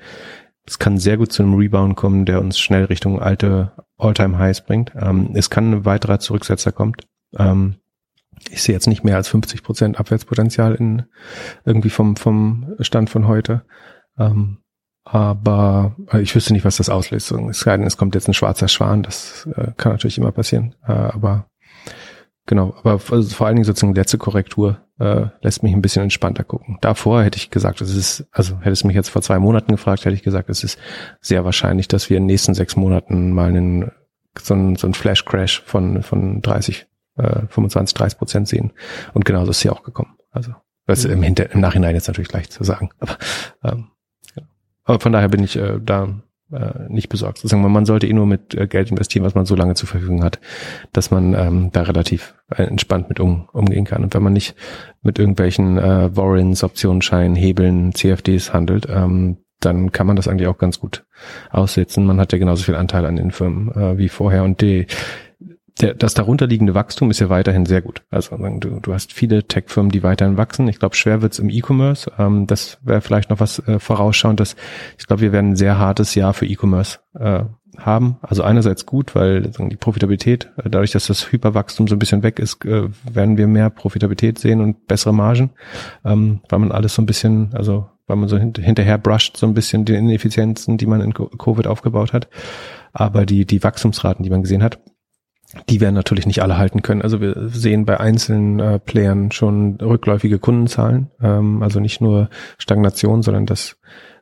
[0.65, 4.91] es kann sehr gut zu einem Rebound kommen, der uns schnell Richtung alte All-Time-Highs bringt.
[4.95, 7.07] Ähm, es kann ein weiterer Zurücksetzer kommt.
[7.37, 7.75] Ähm,
[8.49, 11.03] ich sehe jetzt nicht mehr als 50 Prozent Abwärtspotenzial in
[11.65, 13.63] irgendwie vom, vom Stand von heute.
[14.17, 14.57] Ähm,
[15.03, 17.31] aber ich wüsste nicht, was das auslöst.
[17.31, 20.75] Es kommt jetzt ein schwarzer Schwan, das äh, kann natürlich immer passieren.
[20.87, 21.47] Äh, aber
[22.45, 26.43] genau, aber also vor allen Dingen sozusagen letzte Korrektur äh, lässt mich ein bisschen entspannter
[26.43, 26.77] gucken.
[26.81, 30.15] Davor hätte ich gesagt, es ist, also hättest mich jetzt vor zwei Monaten gefragt, hätte
[30.15, 30.77] ich gesagt, es ist
[31.19, 33.91] sehr wahrscheinlich, dass wir in den nächsten sechs Monaten mal einen,
[34.39, 36.85] so einen, so einen Flash-Crash von, von 30,
[37.21, 38.71] äh, 25, 30 Prozent sehen.
[39.13, 40.15] Und genauso ist sie auch gekommen.
[40.31, 40.53] Also,
[40.87, 41.13] das mhm.
[41.13, 42.89] im, Hinter im Nachhinein jetzt natürlich leicht zu sagen.
[42.99, 43.17] Aber,
[43.63, 43.87] ähm,
[44.35, 44.43] ja.
[44.83, 47.37] aber von daher bin ich äh, da äh, nicht besorgt.
[47.37, 50.23] Sozusagen, man sollte eh nur mit äh, Geld investieren, was man so lange zur Verfügung
[50.23, 50.39] hat,
[50.91, 54.03] dass man ähm, da relativ äh, entspannt mit um, umgehen kann.
[54.03, 54.55] Und wenn man nicht
[55.01, 60.57] mit irgendwelchen äh, Warrants, Optionsscheinen, Hebeln, CFDs handelt, ähm, dann kann man das eigentlich auch
[60.57, 61.05] ganz gut
[61.51, 62.05] aussetzen.
[62.05, 64.87] Man hat ja genauso viel Anteil an den Firmen äh, wie vorher und die
[65.79, 68.01] der, das darunterliegende Wachstum ist ja weiterhin sehr gut.
[68.09, 70.67] Also du, du hast viele Tech-Firmen, die weiterhin wachsen.
[70.67, 72.11] Ich glaube, schwer wird's im E-Commerce.
[72.17, 74.39] Ähm, das wäre vielleicht noch was äh, vorausschauend.
[74.39, 74.55] Dass,
[74.97, 77.43] ich glaube, wir werden ein sehr hartes Jahr für E-Commerce äh,
[77.77, 78.17] haben.
[78.21, 82.39] Also einerseits gut, weil die Profitabilität, äh, dadurch, dass das Hyperwachstum so ein bisschen weg
[82.39, 85.51] ist, äh, werden wir mehr Profitabilität sehen und bessere Margen,
[86.03, 89.47] ähm, weil man alles so ein bisschen, also weil man so hint hinterher brusht so
[89.47, 92.27] ein bisschen die Ineffizienzen, die man in Covid aufgebaut hat.
[92.93, 94.79] Aber die, die Wachstumsraten, die man gesehen hat,
[95.69, 97.01] die werden natürlich nicht alle halten können.
[97.01, 103.21] Also wir sehen bei einzelnen äh, Playern schon rückläufige Kundenzahlen, ähm, also nicht nur Stagnation,
[103.21, 103.77] sondern dass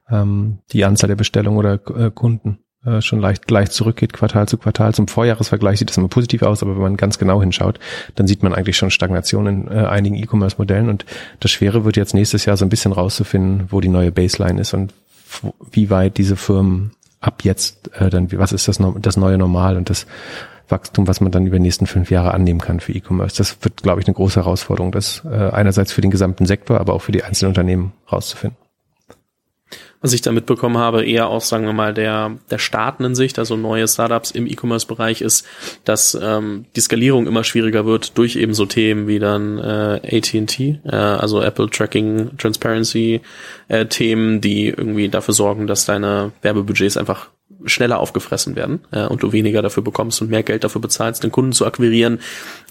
[0.10, 4.58] ähm, die Anzahl der Bestellungen oder äh, Kunden äh, schon leicht leicht zurückgeht, Quartal zu
[4.58, 4.94] Quartal.
[4.94, 7.80] Zum Vorjahresvergleich sieht das immer positiv aus, aber wenn man ganz genau hinschaut,
[8.16, 10.90] dann sieht man eigentlich schon Stagnation in äh, einigen E-Commerce-Modellen.
[10.90, 11.06] Und
[11.40, 14.74] das Schwere wird jetzt nächstes Jahr so ein bisschen rauszufinden, wo die neue Baseline ist
[14.74, 14.94] und
[15.72, 19.90] wie weit diese Firmen ab jetzt äh, dann, was ist das, das neue Normal und
[19.90, 20.08] das
[20.72, 23.38] Wachstum, was man dann über die nächsten fünf Jahre annehmen kann für E-Commerce.
[23.38, 26.94] Das wird, glaube ich, eine große Herausforderung, das äh, einerseits für den gesamten Sektor, aber
[26.94, 28.58] auch für die einzelnen Unternehmen rauszufinden.
[30.02, 33.58] Was ich da mitbekommen habe, eher auch, sagen wir mal, der, der startenden Sicht, also
[33.58, 35.46] neue Startups im E-Commerce-Bereich ist,
[35.84, 40.80] dass ähm, die Skalierung immer schwieriger wird durch eben so Themen wie dann äh, AT&T,
[40.86, 43.22] äh, also Apple Tracking Transparency
[43.68, 47.30] äh, Themen, die irgendwie dafür sorgen, dass deine Werbebudgets einfach
[47.66, 51.32] schneller aufgefressen werden äh, und du weniger dafür bekommst und mehr Geld dafür bezahlst, den
[51.32, 52.20] Kunden zu akquirieren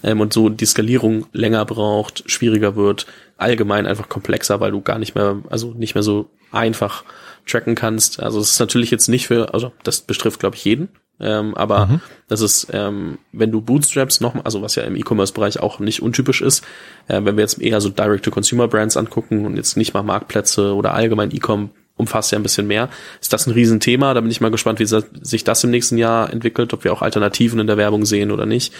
[0.03, 3.05] ähm, und so die Skalierung länger braucht, schwieriger wird,
[3.39, 7.03] allgemein einfach komplexer, weil du gar nicht mehr, also nicht mehr so einfach
[7.47, 8.21] tracken kannst.
[8.21, 11.87] Also es ist natürlich jetzt nicht für, also das betrifft glaube ich jeden, ähm, aber
[11.87, 12.01] mhm.
[12.27, 16.41] das ist, ähm, wenn du Bootstraps noch, also was ja im E-Commerce-Bereich auch nicht untypisch
[16.41, 16.63] ist,
[17.07, 21.31] äh, wenn wir jetzt eher so Direct-to-Consumer-Brands angucken und jetzt nicht mal Marktplätze oder allgemein
[21.31, 22.87] E-Com umfasst ja ein bisschen mehr.
[23.19, 24.13] Ist das ein Riesenthema?
[24.13, 27.01] Da bin ich mal gespannt, wie sich das im nächsten Jahr entwickelt, ob wir auch
[27.01, 28.73] Alternativen in der Werbung sehen oder nicht.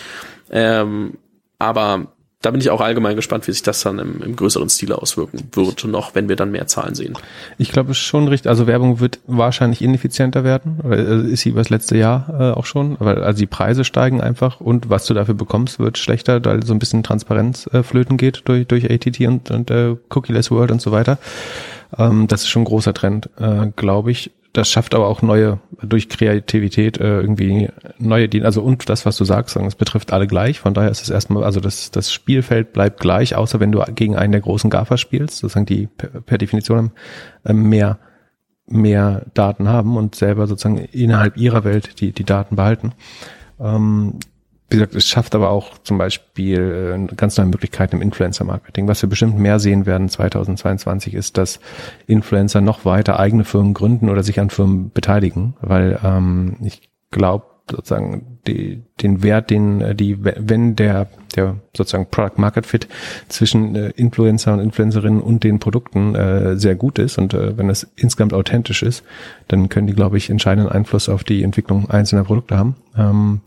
[0.50, 1.17] Ähm,
[1.58, 5.02] aber da bin ich auch allgemein gespannt, wie sich das dann im, im größeren Stile
[5.02, 7.17] auswirken wird, noch wenn wir dann mehr Zahlen sehen.
[7.58, 11.69] Ich glaube schon richtig, also Werbung wird wahrscheinlich ineffizienter werden, äh, ist sie über das
[11.69, 15.34] letzte Jahr äh, auch schon, weil also die Preise steigen einfach und was du dafür
[15.34, 19.52] bekommst, wird schlechter, weil so ein bisschen Transparenz äh, flöten geht durch, durch ATT und,
[19.52, 21.17] und äh, Cookie-less World und so weiter.
[21.97, 23.30] Ähm, das ist schon ein großer Trend,
[23.75, 24.32] glaube ich.
[24.53, 28.47] Das schafft aber auch neue, durch Kreativität äh, irgendwie neue Dienste.
[28.47, 30.59] Also und das, was du sagst, es betrifft alle gleich.
[30.59, 34.15] Von daher ist es erstmal, also das, das Spielfeld bleibt gleich, außer wenn du gegen
[34.15, 36.91] einen der großen GAFA spielst, sozusagen die per, per Definition
[37.45, 37.99] äh, mehr
[38.71, 42.93] mehr Daten haben und selber sozusagen innerhalb ihrer Welt die, die Daten behalten.
[43.59, 44.19] Ähm,
[44.69, 48.88] wie gesagt, es schafft aber auch zum Beispiel äh, ganz neue Möglichkeiten im Influencer-Marketing.
[48.88, 51.60] Was wir bestimmt mehr sehen werden 2022 ist, dass
[52.08, 57.45] Influencer noch weiter eigene Firmen gründen oder sich an Firmen beteiligen, weil ähm, ich glaube
[57.69, 62.88] sozusagen die, den Wert, den äh, die, wenn der der sozusagen Product Market Fit
[63.27, 67.67] zwischen äh, Influencer und Influencerinnen und den Produkten äh, sehr gut ist und äh, wenn
[67.67, 69.03] das insgesamt authentisch ist,
[69.47, 72.75] dann können die, glaube ich, entscheidenden Einfluss auf die Entwicklung einzelner Produkte haben.
[72.97, 73.41] Ähm,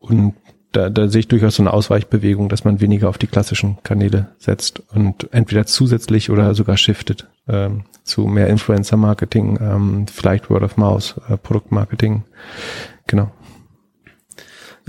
[0.00, 0.34] und
[0.72, 4.28] da, da sehe ich durchaus so eine Ausweichbewegung, dass man weniger auf die klassischen Kanäle
[4.38, 10.76] setzt und entweder zusätzlich oder sogar shiftet ähm, zu mehr Influencer-Marketing, ähm, vielleicht Word of
[10.76, 12.22] Mouse, äh, Produktmarketing.
[13.06, 13.30] Genau.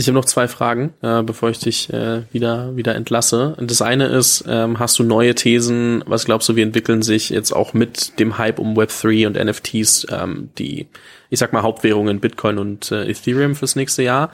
[0.01, 3.55] Ich habe noch zwei Fragen, äh, bevor ich dich äh, wieder wieder entlasse.
[3.59, 6.03] Das eine ist, ähm, hast du neue Thesen?
[6.07, 10.07] Was glaubst du, wie entwickeln sich jetzt auch mit dem Hype um Web3 und NFTs
[10.09, 10.87] ähm, die
[11.29, 14.31] ich sag mal, Hauptwährungen Bitcoin und äh, Ethereum fürs nächste Jahr.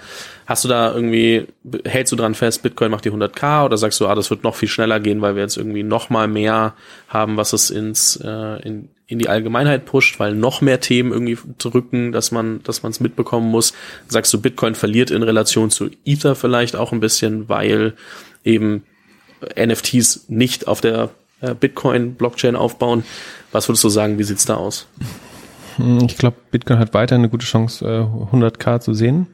[0.47, 1.45] Hast du da irgendwie,
[1.85, 4.55] hältst du dran fest, Bitcoin macht die 100k oder sagst du, ah, das wird noch
[4.55, 6.73] viel schneller gehen, weil wir jetzt irgendwie noch mal mehr
[7.07, 11.37] haben, was es ins, äh, in, in die Allgemeinheit pusht, weil noch mehr Themen irgendwie
[11.57, 13.73] drücken, dass man, dass man es mitbekommen muss.
[14.07, 17.93] Sagst du, Bitcoin verliert in Relation zu Ether vielleicht auch ein bisschen, weil
[18.43, 18.83] eben
[19.57, 21.09] NFTs nicht auf der
[21.41, 23.03] äh, Bitcoin-Blockchain aufbauen.
[23.51, 24.87] Was würdest du sagen, wie sieht's da aus?
[25.77, 27.85] Hm, ich glaube, Bitcoin hat weiter eine gute Chance,
[28.31, 29.27] 100k äh, zu sehen.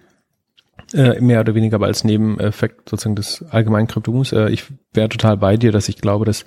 [0.94, 4.32] Äh, mehr oder weniger aber als Nebeneffekt sozusagen des allgemeinen Kryptomus.
[4.34, 6.46] Äh, ich wäre total bei dir, dass ich glaube, dass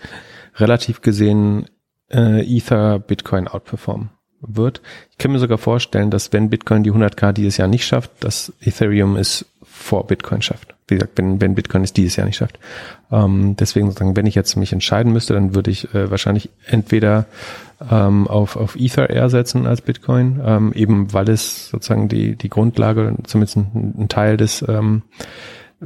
[0.57, 1.67] relativ gesehen
[2.11, 4.83] äh, Ether Bitcoin outperformen wird.
[5.11, 8.53] Ich kann mir sogar vorstellen, dass wenn Bitcoin die 100k dieses Jahr nicht schafft, dass
[8.61, 10.75] Ethereum es vor Bitcoin schafft.
[10.89, 12.59] Wie gesagt, wenn, wenn Bitcoin es dieses Jahr nicht schafft.
[13.11, 17.27] Ähm, deswegen sozusagen, wenn ich jetzt mich entscheiden müsste, dann würde ich äh, wahrscheinlich entweder
[17.91, 22.49] ähm, auf, auf Ether eher setzen als Bitcoin, ähm, eben weil es sozusagen die, die
[22.49, 25.03] Grundlage, zumindest ein, ein Teil des ähm,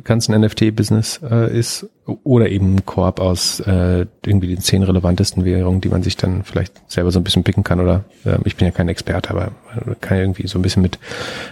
[0.05, 1.89] ganzen NFT-Business äh, ist
[2.23, 6.45] oder eben ein Korb aus äh, irgendwie den zehn relevantesten Währungen, die man sich dann
[6.45, 9.53] vielleicht selber so ein bisschen picken kann oder äh, ich bin ja kein Experte, aber
[10.01, 10.99] kann irgendwie so ein bisschen mit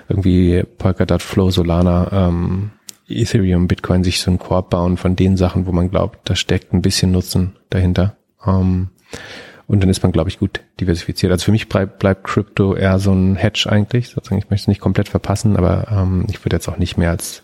[0.09, 2.71] irgendwie Polkadot, Flow, Solana, ähm,
[3.09, 6.73] Ethereum, Bitcoin sich so ein Korb bauen von den Sachen, wo man glaubt, da steckt
[6.73, 8.17] ein bisschen Nutzen dahinter.
[8.47, 8.91] Ähm,
[9.67, 11.31] und dann ist man, glaube ich, gut diversifiziert.
[11.31, 14.09] Also für mich bleibt, bleibt Crypto eher so ein Hedge eigentlich.
[14.09, 17.11] Sozusagen, ich möchte es nicht komplett verpassen, aber ähm, ich würde jetzt auch nicht mehr
[17.11, 17.43] als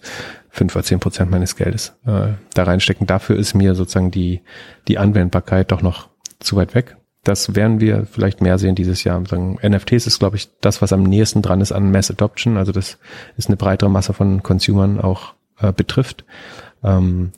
[0.54, 3.08] fünf oder zehn Prozent meines Geldes äh, da reinstecken.
[3.08, 4.40] Dafür ist mir sozusagen die,
[4.86, 6.96] die Anwendbarkeit doch noch zu weit weg.
[7.24, 9.24] Das werden wir vielleicht mehr sehen dieses Jahr.
[9.26, 12.56] Sagen, NFTs ist, glaube ich, das, was am nächsten dran ist an Mass Adoption.
[12.56, 12.98] Also das
[13.36, 16.24] ist eine breitere Masse von Consumern auch äh, betrifft.
[16.84, 17.32] Ähm,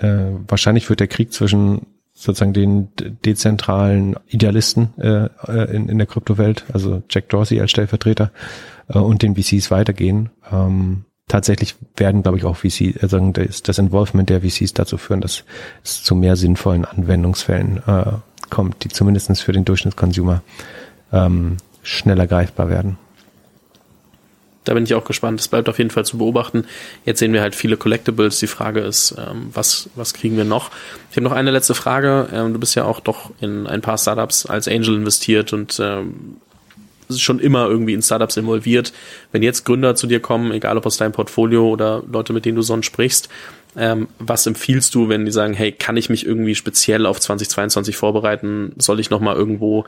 [0.00, 1.82] äh, wahrscheinlich wird der Krieg zwischen
[2.14, 2.88] sozusagen den
[3.24, 8.32] dezentralen Idealisten äh, äh, in, in der Kryptowelt, also Jack Dorsey als Stellvertreter
[8.88, 10.30] äh, und den VCs weitergehen.
[10.50, 15.20] Ähm, tatsächlich werden, glaube ich, auch VCs, also das, das Involvement der VCs dazu führen,
[15.20, 15.44] dass
[15.84, 18.12] es zu mehr sinnvollen Anwendungsfällen äh,
[18.50, 20.42] kommt, die zumindestens für den Durchschnittskonsumer
[21.12, 22.98] ähm, schneller greifbar werden.
[24.64, 25.40] Da bin ich auch gespannt.
[25.40, 26.64] Es bleibt auf jeden Fall zu beobachten.
[27.04, 28.40] Jetzt sehen wir halt viele Collectibles.
[28.40, 30.72] Die Frage ist, ähm, was, was kriegen wir noch?
[31.10, 32.28] Ich habe noch eine letzte Frage.
[32.32, 36.38] Ähm, du bist ja auch doch in ein paar Startups als Angel investiert und ähm,
[37.10, 38.92] schon immer irgendwie in Startups involviert.
[39.32, 42.56] Wenn jetzt Gründer zu dir kommen, egal ob aus deinem Portfolio oder Leute, mit denen
[42.56, 43.28] du sonst sprichst,
[43.76, 47.96] ähm, was empfiehlst du, wenn die sagen, hey, kann ich mich irgendwie speziell auf 2022
[47.96, 48.72] vorbereiten?
[48.78, 49.84] Soll ich nochmal irgendwo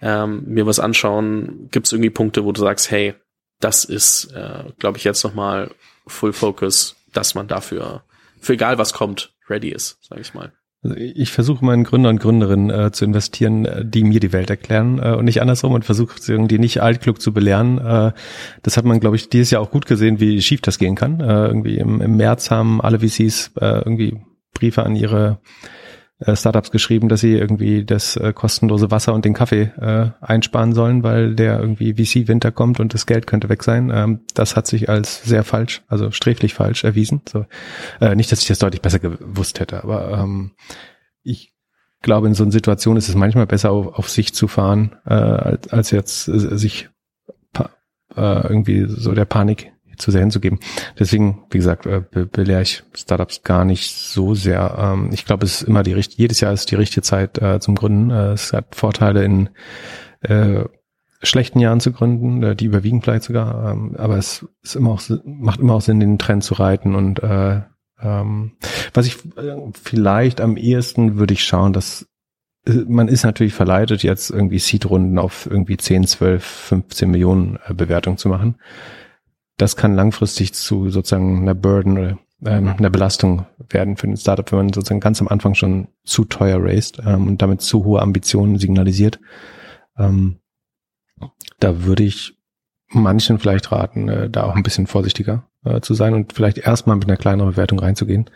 [0.00, 1.68] ähm, mir was anschauen?
[1.70, 3.14] Gibt es irgendwie Punkte, wo du sagst, hey,
[3.60, 5.70] das ist, äh, glaube ich, jetzt nochmal
[6.06, 8.04] Full Focus, dass man dafür,
[8.40, 10.52] für egal was kommt, ready ist, sage ich mal.
[10.84, 14.50] Also ich versuche meinen Gründer und Gründerinnen äh, zu investieren, äh, die mir die Welt
[14.50, 17.78] erklären äh, und nicht andersrum und versuche irgendwie nicht altklug zu belehren.
[17.78, 18.12] Äh,
[18.62, 21.20] das hat man, glaube ich, dieses Jahr auch gut gesehen, wie schief das gehen kann.
[21.20, 24.20] Äh, irgendwie im, im März haben alle VCs äh, irgendwie
[24.52, 25.38] Briefe an ihre
[26.18, 30.72] äh, Startups geschrieben, dass sie irgendwie das äh, kostenlose Wasser und den Kaffee äh, einsparen
[30.72, 33.90] sollen, weil der irgendwie VC-Winter kommt und das Geld könnte weg sein.
[33.92, 37.22] Ähm, das hat sich als sehr falsch, also sträflich falsch erwiesen.
[37.28, 37.46] So,
[38.00, 40.52] äh, nicht, dass ich das deutlich besser gewusst hätte, aber ähm,
[41.22, 41.52] ich
[42.00, 45.14] glaube, in so einer Situation ist es manchmal besser, auf, auf sich zu fahren, äh,
[45.14, 46.90] als, als jetzt äh, sich
[48.16, 50.58] äh, irgendwie so der Panik zu sehr hinzugeben.
[50.98, 54.76] Deswegen, wie gesagt, äh, be belehre ich Startups gar nicht so sehr.
[54.78, 57.60] Ähm, ich glaube, es ist immer die richtige, jedes Jahr ist die richtige Zeit äh,
[57.60, 58.10] zum Gründen.
[58.10, 59.48] Äh, es hat Vorteile in
[61.22, 65.60] schlechten Jahren zu gründen, die überwiegen vielleicht sogar, ähm, aber es ist immer auch, macht
[65.60, 67.60] immer auch Sinn, den Trend zu reiten und äh,
[68.00, 68.52] ähm,
[68.94, 69.18] was ich
[69.82, 72.06] vielleicht am ehesten würde ich schauen, dass
[72.66, 78.28] man ist natürlich verleitet, jetzt irgendwie Seed-Runden auf irgendwie 10, 12, 15 Millionen Bewertung zu
[78.28, 78.56] machen
[79.56, 84.50] das kann langfristig zu sozusagen einer Burden oder ähm, einer Belastung werden für den Startup,
[84.50, 88.02] wenn man sozusagen ganz am Anfang schon zu teuer raised ähm, und damit zu hohe
[88.02, 89.20] Ambitionen signalisiert.
[89.98, 90.40] Ähm,
[91.60, 92.36] da würde ich
[92.88, 96.96] manchen vielleicht raten, äh, da auch ein bisschen vorsichtiger äh, zu sein und vielleicht erstmal
[96.96, 98.30] mit einer kleineren Bewertung reinzugehen.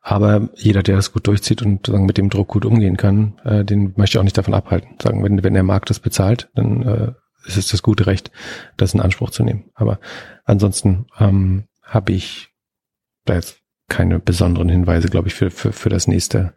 [0.00, 3.64] Aber jeder, der das gut durchzieht und sagen, mit dem Druck gut umgehen kann, äh,
[3.64, 4.96] den möchte ich auch nicht davon abhalten.
[5.00, 7.12] Sagen, wenn, wenn der Markt das bezahlt, dann äh,
[7.46, 8.30] ist es das gute Recht,
[8.76, 9.70] das in Anspruch zu nehmen.
[9.74, 9.98] Aber
[10.44, 12.50] ansonsten ähm, habe ich
[13.24, 16.54] da jetzt keine besonderen Hinweise, glaube ich, für, für, für das nächste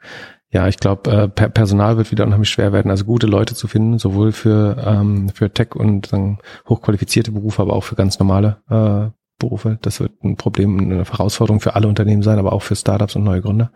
[0.55, 3.99] ja, ich glaube, äh, Personal wird wieder unheimlich schwer werden, also gute Leute zu finden,
[3.99, 9.11] sowohl für, ähm, für Tech und sagen, hochqualifizierte Berufe, aber auch für ganz normale äh,
[9.37, 9.77] Berufe.
[9.81, 13.25] Das wird ein Problem, eine Herausforderung für alle Unternehmen sein, aber auch für Startups und
[13.25, 13.73] neue Gründer.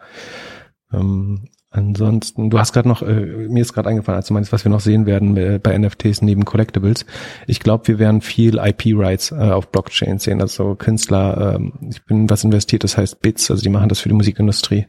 [0.93, 4.66] Ähm, Ansonsten, du hast gerade noch, äh, mir ist gerade eingefallen, als du meinst, was
[4.66, 7.06] wir noch sehen werden äh, bei NFTs neben Collectibles.
[7.46, 10.42] Ich glaube, wir werden viel IP-Rights äh, auf Blockchain sehen.
[10.42, 14.10] Also Künstler, ähm, ich bin was investiert, das heißt Bits, also die machen das für
[14.10, 14.88] die Musikindustrie.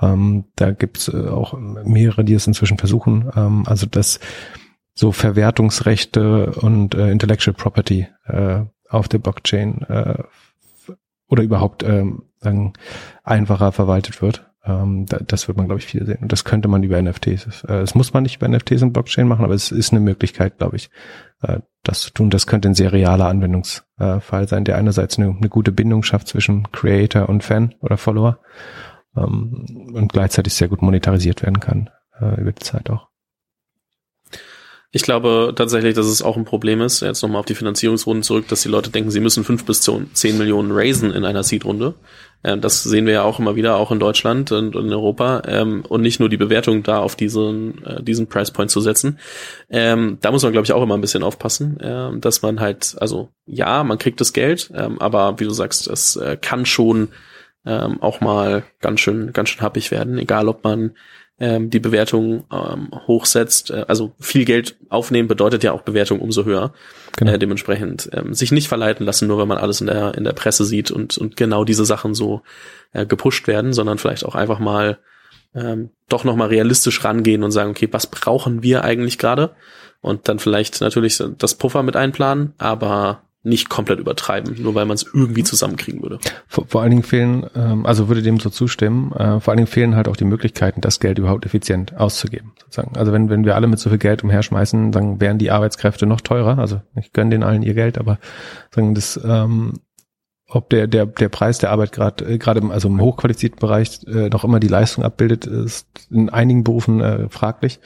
[0.00, 3.30] Ähm, da gibt's äh, auch mehrere, die es inzwischen versuchen.
[3.36, 4.18] Ähm, also das
[4.94, 10.22] so Verwertungsrechte und äh, Intellectual Property äh, auf der Blockchain äh,
[11.28, 12.72] oder überhaupt ähm, sagen,
[13.24, 14.46] einfacher verwaltet wird.
[14.66, 16.20] Ähm, da, das wird man, glaube ich, viel sehen.
[16.22, 17.64] Und das könnte man über NFTs.
[17.64, 20.58] Äh, das muss man nicht über NFTs und Blockchain machen, aber es ist eine Möglichkeit,
[20.58, 20.90] glaube ich,
[21.42, 22.30] äh, das zu tun.
[22.30, 26.70] Das könnte ein sehr realer Anwendungsfall sein, der einerseits eine, eine gute Bindung schafft zwischen
[26.72, 28.38] Creator und Fan oder Follower
[29.16, 33.08] ähm, und gleichzeitig sehr gut monetarisiert werden kann äh, über die Zeit auch.
[34.94, 38.46] Ich glaube tatsächlich, dass es auch ein Problem ist, jetzt nochmal auf die Finanzierungsrunden zurück,
[38.46, 41.94] dass die Leute denken, sie müssen fünf bis zehn Millionen raisen in einer Seed-Runde.
[42.44, 45.42] Ähm, das sehen wir ja auch immer wieder, auch in Deutschland und in Europa.
[45.48, 49.18] Ähm, und nicht nur die Bewertung da auf diesen, äh, diesen Price Point zu setzen.
[49.68, 51.76] Ähm, da muss man, glaube ich, auch immer ein bisschen aufpassen,
[52.20, 56.36] dass man halt, also ja, man kriegt das Geld, aber wie du sagst, es äh,
[56.40, 57.08] kann schon
[57.66, 60.92] auch mal ganz schön, ganz schön happig werden, egal ob man
[61.44, 63.70] ähm, die Bewertung ähm, hochsetzt.
[63.70, 66.72] Äh, also viel Geld aufnehmen bedeutet ja auch Bewertung umso höher.
[67.18, 67.32] Genau.
[67.32, 70.32] Äh, dementsprechend ähm, sich nicht verleiten lassen, nur wenn man alles in der in der
[70.32, 72.40] Presse sieht und und genau diese Sachen so
[72.94, 74.98] äh, gepusht werden, sondern vielleicht auch einfach mal
[75.54, 79.54] ähm, doch noch mal realistisch rangehen und sagen, okay, was brauchen wir eigentlich gerade?
[80.00, 84.94] Und dann vielleicht natürlich das Puffer mit einplanen, aber nicht komplett übertreiben, nur weil man
[84.94, 86.18] es irgendwie zusammenkriegen würde.
[86.48, 89.66] Vor, vor allen Dingen fehlen, ähm, also würde dem so zustimmen, äh, vor allen Dingen
[89.66, 92.52] fehlen halt auch die Möglichkeiten, das Geld überhaupt effizient auszugeben.
[92.58, 92.96] Sozusagen.
[92.96, 96.22] Also wenn, wenn wir alle mit so viel Geld umherschmeißen, dann wären die Arbeitskräfte noch
[96.22, 96.58] teurer.
[96.58, 98.18] Also ich gönne denen allen ihr Geld, aber
[98.74, 99.74] sagen das, ähm,
[100.48, 104.30] ob der, der, der Preis der Arbeit gerade äh, gerade also im hochqualifizierten Bereich äh,
[104.30, 107.80] noch immer die Leistung abbildet, ist in einigen Berufen äh, fraglich.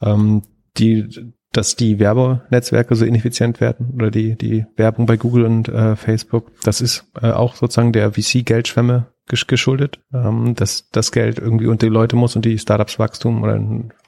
[0.00, 0.42] Ähm,
[0.78, 5.96] die dass die Werbenetzwerke so ineffizient werden oder die, die Werbung bei Google und äh,
[5.96, 11.86] Facebook, das ist äh, auch sozusagen der VC-Geldschwemme geschuldet, ähm, dass das Geld irgendwie unter
[11.86, 13.62] die Leute muss und die Startups Wachstum oder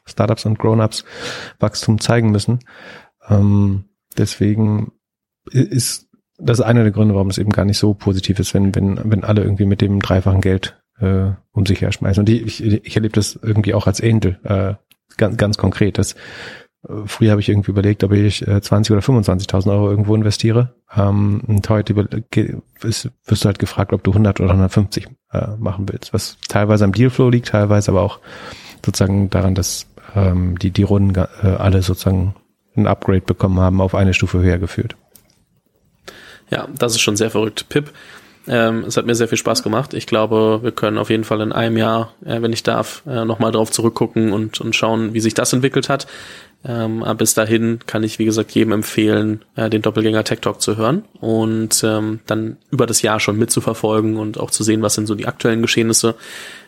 [0.06, 1.04] Startups und Grown-ups
[1.58, 2.60] Wachstum zeigen müssen.
[3.28, 3.84] Ähm,
[4.16, 4.92] deswegen
[5.50, 8.98] ist das einer der Gründe, warum es eben gar nicht so positiv ist, wenn, wenn,
[9.04, 12.22] wenn alle irgendwie mit dem dreifachen Geld äh, um sich her schmeißen.
[12.22, 14.74] Und die, ich, ich erlebe das irgendwie auch als Angel, äh,
[15.16, 16.14] ganz, ganz konkret, dass
[17.04, 20.74] Früher habe ich irgendwie überlegt, ob ich 20 äh, oder 25.000 Euro irgendwo investiere.
[20.96, 26.14] Ähm, und heute wirst du halt gefragt, ob du 100 oder 150 äh, machen willst,
[26.14, 28.18] was teilweise am Dealflow liegt, teilweise aber auch
[28.84, 32.34] sozusagen daran, dass ähm, die, die Runden äh, alle sozusagen
[32.76, 34.96] ein Upgrade bekommen haben, auf eine Stufe höher geführt.
[36.50, 37.68] Ja, das ist schon sehr verrückt.
[37.68, 37.92] Pip,
[38.48, 39.94] ähm, es hat mir sehr viel Spaß gemacht.
[39.94, 43.24] Ich glaube, wir können auf jeden Fall in einem Jahr, äh, wenn ich darf, äh,
[43.24, 46.06] nochmal drauf zurückgucken und, und schauen, wie sich das entwickelt hat.
[46.64, 50.60] Ähm, aber bis dahin kann ich, wie gesagt, jedem empfehlen, äh, den Doppelgänger Tech Talk
[50.60, 54.94] zu hören und ähm, dann über das Jahr schon mitzuverfolgen und auch zu sehen, was
[54.94, 56.16] sind so die aktuellen Geschehnisse.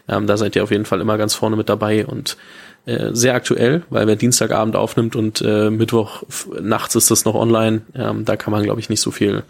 [0.08, 2.38] Ähm, da seid ihr auf jeden Fall immer ganz vorne mit dabei und
[2.86, 6.22] äh, sehr aktuell, weil wer Dienstagabend aufnimmt und äh, Mittwoch
[6.60, 7.82] nachts ist das noch online.
[7.94, 9.42] Ähm, da kann man, glaube ich, nicht so viel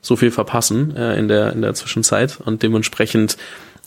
[0.00, 3.36] so viel verpassen äh, in der in der Zwischenzeit und dementsprechend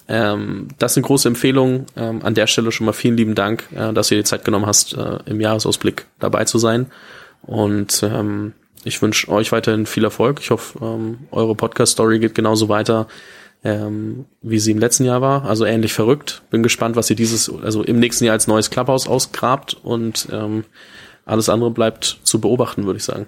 [0.08, 1.86] ähm, das eine große Empfehlung.
[1.96, 4.66] Ähm, an der Stelle schon mal vielen lieben Dank, äh, dass dir die Zeit genommen
[4.66, 6.88] hast, äh, im Jahresausblick dabei zu sein.
[7.44, 8.54] Und ähm,
[8.84, 10.40] ich wünsche euch weiterhin viel Erfolg.
[10.42, 13.08] Ich hoffe, ähm, eure Podcast-Story geht genauso weiter,
[13.64, 15.46] ähm, wie sie im letzten Jahr war.
[15.46, 16.42] Also ähnlich verrückt.
[16.50, 20.66] Bin gespannt, was ihr dieses, also im nächsten Jahr als neues Clubhouse ausgrabt und ähm,
[21.26, 23.28] alles andere bleibt zu beobachten, würde ich sagen.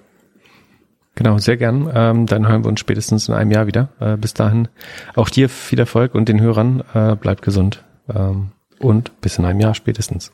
[1.15, 1.91] Genau, sehr gern.
[1.93, 3.89] Ähm, dann hören wir uns spätestens in einem Jahr wieder.
[3.99, 4.67] Äh, bis dahin
[5.15, 7.83] auch dir viel Erfolg und den Hörern äh, bleibt gesund.
[8.13, 10.31] Ähm, und bis in einem Jahr spätestens.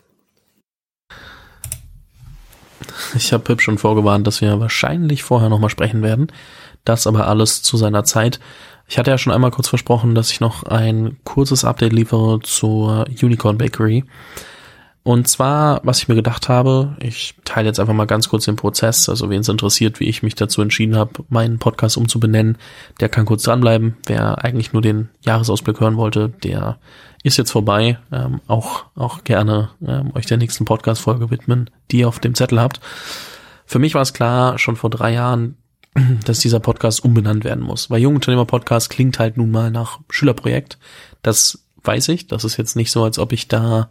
[3.16, 6.28] Ich habe Pip schon vorgewarnt, dass wir wahrscheinlich vorher nochmal sprechen werden.
[6.86, 8.40] Das aber alles zu seiner Zeit.
[8.88, 13.06] Ich hatte ja schon einmal kurz versprochen, dass ich noch ein kurzes Update liefere zur
[13.22, 14.06] Unicorn Bakery.
[15.10, 18.58] Und zwar, was ich mir gedacht habe, ich teile jetzt einfach mal ganz kurz den
[18.58, 19.10] Prozess.
[19.10, 22.60] Also wen es interessiert, wie ich mich dazu entschieden habe, meinen Podcast umzubenennen,
[23.00, 23.98] der kann kurz dranbleiben.
[24.06, 26.78] Wer eigentlich nur den Jahresausblick hören wollte, der
[27.24, 27.98] ist jetzt vorbei.
[28.12, 32.62] Ähm, auch, auch gerne ähm, euch der nächsten Podcast-Folge widmen, die ihr auf dem Zettel
[32.62, 32.80] habt.
[33.66, 35.58] Für mich war es klar, schon vor drei Jahren,
[36.26, 37.90] dass dieser Podcast umbenannt werden muss.
[37.90, 40.78] Weil Jungunternehmer Podcast klingt halt nun mal nach Schülerprojekt.
[41.24, 42.28] Das weiß ich.
[42.28, 43.90] Das ist jetzt nicht so, als ob ich da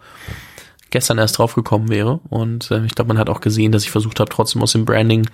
[0.91, 2.21] gestern erst draufgekommen wäre.
[2.29, 4.85] Und äh, ich glaube, man hat auch gesehen, dass ich versucht habe, trotzdem aus dem
[4.85, 5.29] Branding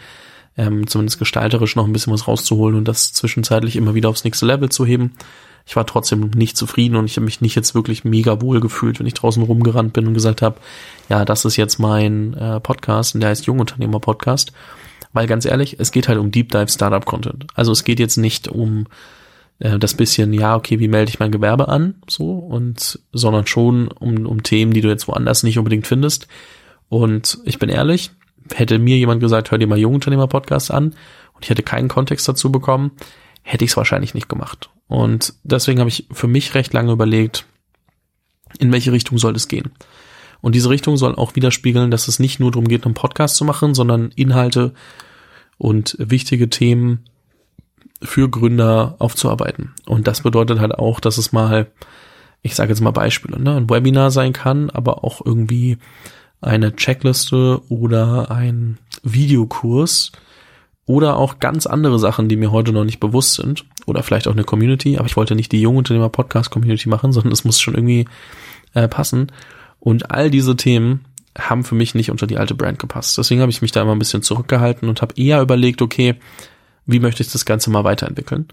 [0.57, 4.47] ähm, zumindest gestalterisch noch ein bisschen was rauszuholen und das zwischenzeitlich immer wieder aufs nächste
[4.47, 5.13] Level zu heben.
[5.67, 9.01] Ich war trotzdem nicht zufrieden und ich habe mich nicht jetzt wirklich mega wohl gefühlt,
[9.01, 10.57] wenn ich draußen rumgerannt bin und gesagt habe,
[11.09, 14.53] ja, das ist jetzt mein äh, Podcast und der heißt Jungunternehmer Podcast.
[15.13, 17.47] Weil ganz ehrlich, es geht halt um Deep Dive Startup Content.
[17.55, 18.87] Also es geht jetzt nicht um
[19.59, 23.89] äh, das bisschen, ja, okay, wie melde ich mein Gewerbe an, so, und, sondern schon
[23.89, 26.29] um, um Themen, die du jetzt woanders nicht unbedingt findest.
[26.89, 28.11] Und ich bin ehrlich,
[28.53, 30.95] hätte mir jemand gesagt, hör dir mal Jungunternehmer-Podcast an
[31.33, 32.93] und ich hätte keinen Kontext dazu bekommen,
[33.43, 34.71] hätte ich es wahrscheinlich nicht gemacht.
[34.87, 37.47] Und deswegen habe ich für mich recht lange überlegt,
[38.59, 39.73] in welche Richtung soll es gehen.
[40.41, 43.45] Und diese Richtung soll auch widerspiegeln, dass es nicht nur darum geht, einen Podcast zu
[43.45, 44.75] machen, sondern Inhalte
[45.57, 47.05] und wichtige Themen
[48.03, 49.75] für Gründer aufzuarbeiten.
[49.87, 51.69] Und das bedeutet halt auch, dass es mal,
[52.43, 55.79] ich sage jetzt mal Beispiele, ne, ein Webinar sein kann, aber auch irgendwie
[56.41, 60.13] eine Checkliste oder ein Videokurs
[60.87, 64.33] oder auch ganz andere Sachen, die mir heute noch nicht bewusst sind oder vielleicht auch
[64.33, 67.61] eine Community, aber ich wollte nicht die junge Unternehmer Podcast Community machen, sondern es muss
[67.61, 68.07] schon irgendwie
[68.75, 69.33] äh, passen
[69.81, 71.05] und all diese Themen
[71.37, 73.19] haben für mich nicht unter die alte Brand gepasst.
[73.19, 76.15] Deswegen habe ich mich da immer ein bisschen zurückgehalten und habe eher überlegt, okay,
[76.87, 78.49] wie möchte ich das Ganze mal weiterentwickeln?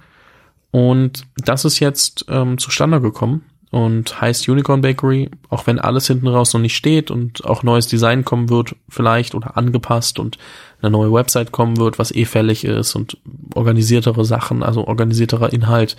[0.72, 6.28] Und das ist jetzt ähm, zustande gekommen und heißt Unicorn Bakery, auch wenn alles hinten
[6.28, 10.38] raus noch nicht steht und auch neues Design kommen wird, vielleicht oder angepasst und
[10.82, 13.18] eine neue Website kommen wird, was eh fällig ist und
[13.56, 15.96] organisiertere Sachen, also organisierterer Inhalt,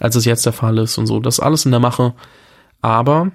[0.00, 1.20] als es jetzt der Fall ist und so.
[1.20, 2.14] Das alles in der Mache.
[2.80, 3.30] Aber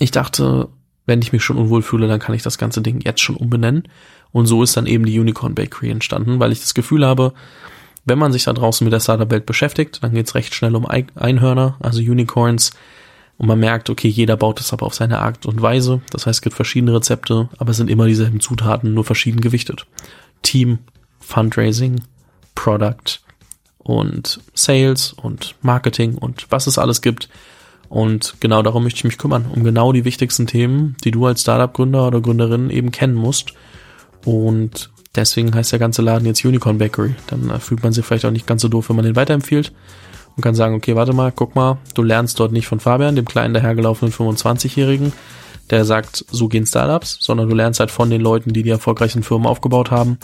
[0.00, 0.68] ich dachte,
[1.06, 3.84] wenn ich mich schon unwohl fühle, dann kann ich das ganze Ding jetzt schon umbenennen.
[4.32, 7.32] Und so ist dann eben die Unicorn Bakery entstanden, weil ich das Gefühl habe,
[8.04, 10.86] wenn man sich da draußen mit der Startup-Welt beschäftigt, dann geht es recht schnell um
[10.86, 12.72] Einhörner, also Unicorns.
[13.38, 16.00] Und man merkt, okay, jeder baut es aber auf seine Art und Weise.
[16.10, 19.86] Das heißt, es gibt verschiedene Rezepte, aber es sind immer dieselben Zutaten, nur verschieden gewichtet.
[20.42, 20.78] Team,
[21.20, 22.02] Fundraising,
[22.54, 23.20] Product
[23.78, 27.28] und Sales und Marketing und was es alles gibt.
[27.88, 31.42] Und genau darum möchte ich mich kümmern, um genau die wichtigsten Themen, die du als
[31.42, 33.54] Startup-Gründer oder Gründerin eben kennen musst.
[34.24, 37.14] Und Deswegen heißt der ganze Laden jetzt Unicorn Bakery.
[37.26, 39.72] Dann äh, fühlt man sich vielleicht auch nicht ganz so doof, wenn man den weiterempfiehlt
[40.36, 43.24] und kann sagen, okay, warte mal, guck mal, du lernst dort nicht von Fabian, dem
[43.24, 45.14] kleinen dahergelaufenen 25-Jährigen,
[45.70, 49.22] der sagt, so gehen Startups, sondern du lernst halt von den Leuten, die die erfolgreichen
[49.22, 50.18] Firmen aufgebaut haben.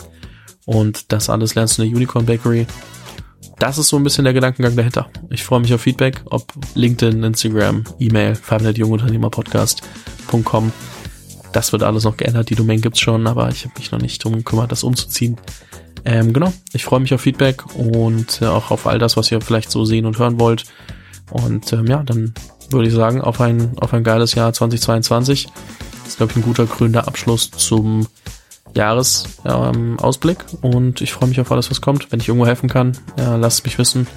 [0.65, 2.67] Und das alles lernst du in der Unicorn Bakery.
[3.59, 5.09] Das ist so ein bisschen der Gedankengang dahinter.
[5.29, 10.71] Ich freue mich auf Feedback, ob LinkedIn, Instagram, E-Mail, fabian.jungunternehmerpodcast.com
[11.53, 12.49] das wird alles noch geändert.
[12.49, 15.37] Die Domain gibt's schon, aber ich habe mich noch nicht darum gekümmert, das umzuziehen.
[16.03, 19.39] Ähm, genau, ich freue mich auf Feedback und äh, auch auf all das, was ihr
[19.39, 20.65] vielleicht so sehen und hören wollt.
[21.31, 22.33] Und ähm, ja, dann
[22.69, 25.47] würde ich sagen, auf ein, auf ein geiles Jahr 2022.
[25.99, 28.07] Das ist, glaube ich, ein guter grüner Abschluss zum
[28.75, 30.37] Jahresausblick.
[30.61, 32.11] Und ich freue mich auf alles, was kommt.
[32.11, 34.07] Wenn ich irgendwo helfen kann, lasst mich wissen.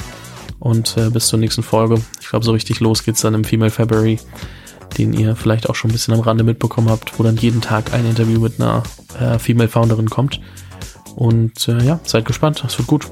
[0.59, 2.01] Und äh, bis zur nächsten Folge.
[2.21, 4.19] Ich glaube, so richtig los geht's dann im Female February
[4.99, 7.93] den ihr vielleicht auch schon ein bisschen am Rande mitbekommen habt, wo dann jeden Tag
[7.93, 8.83] ein Interview mit einer
[9.19, 10.41] äh, Female Founderin kommt.
[11.15, 13.07] Und äh, ja, seid gespannt, das wird gut.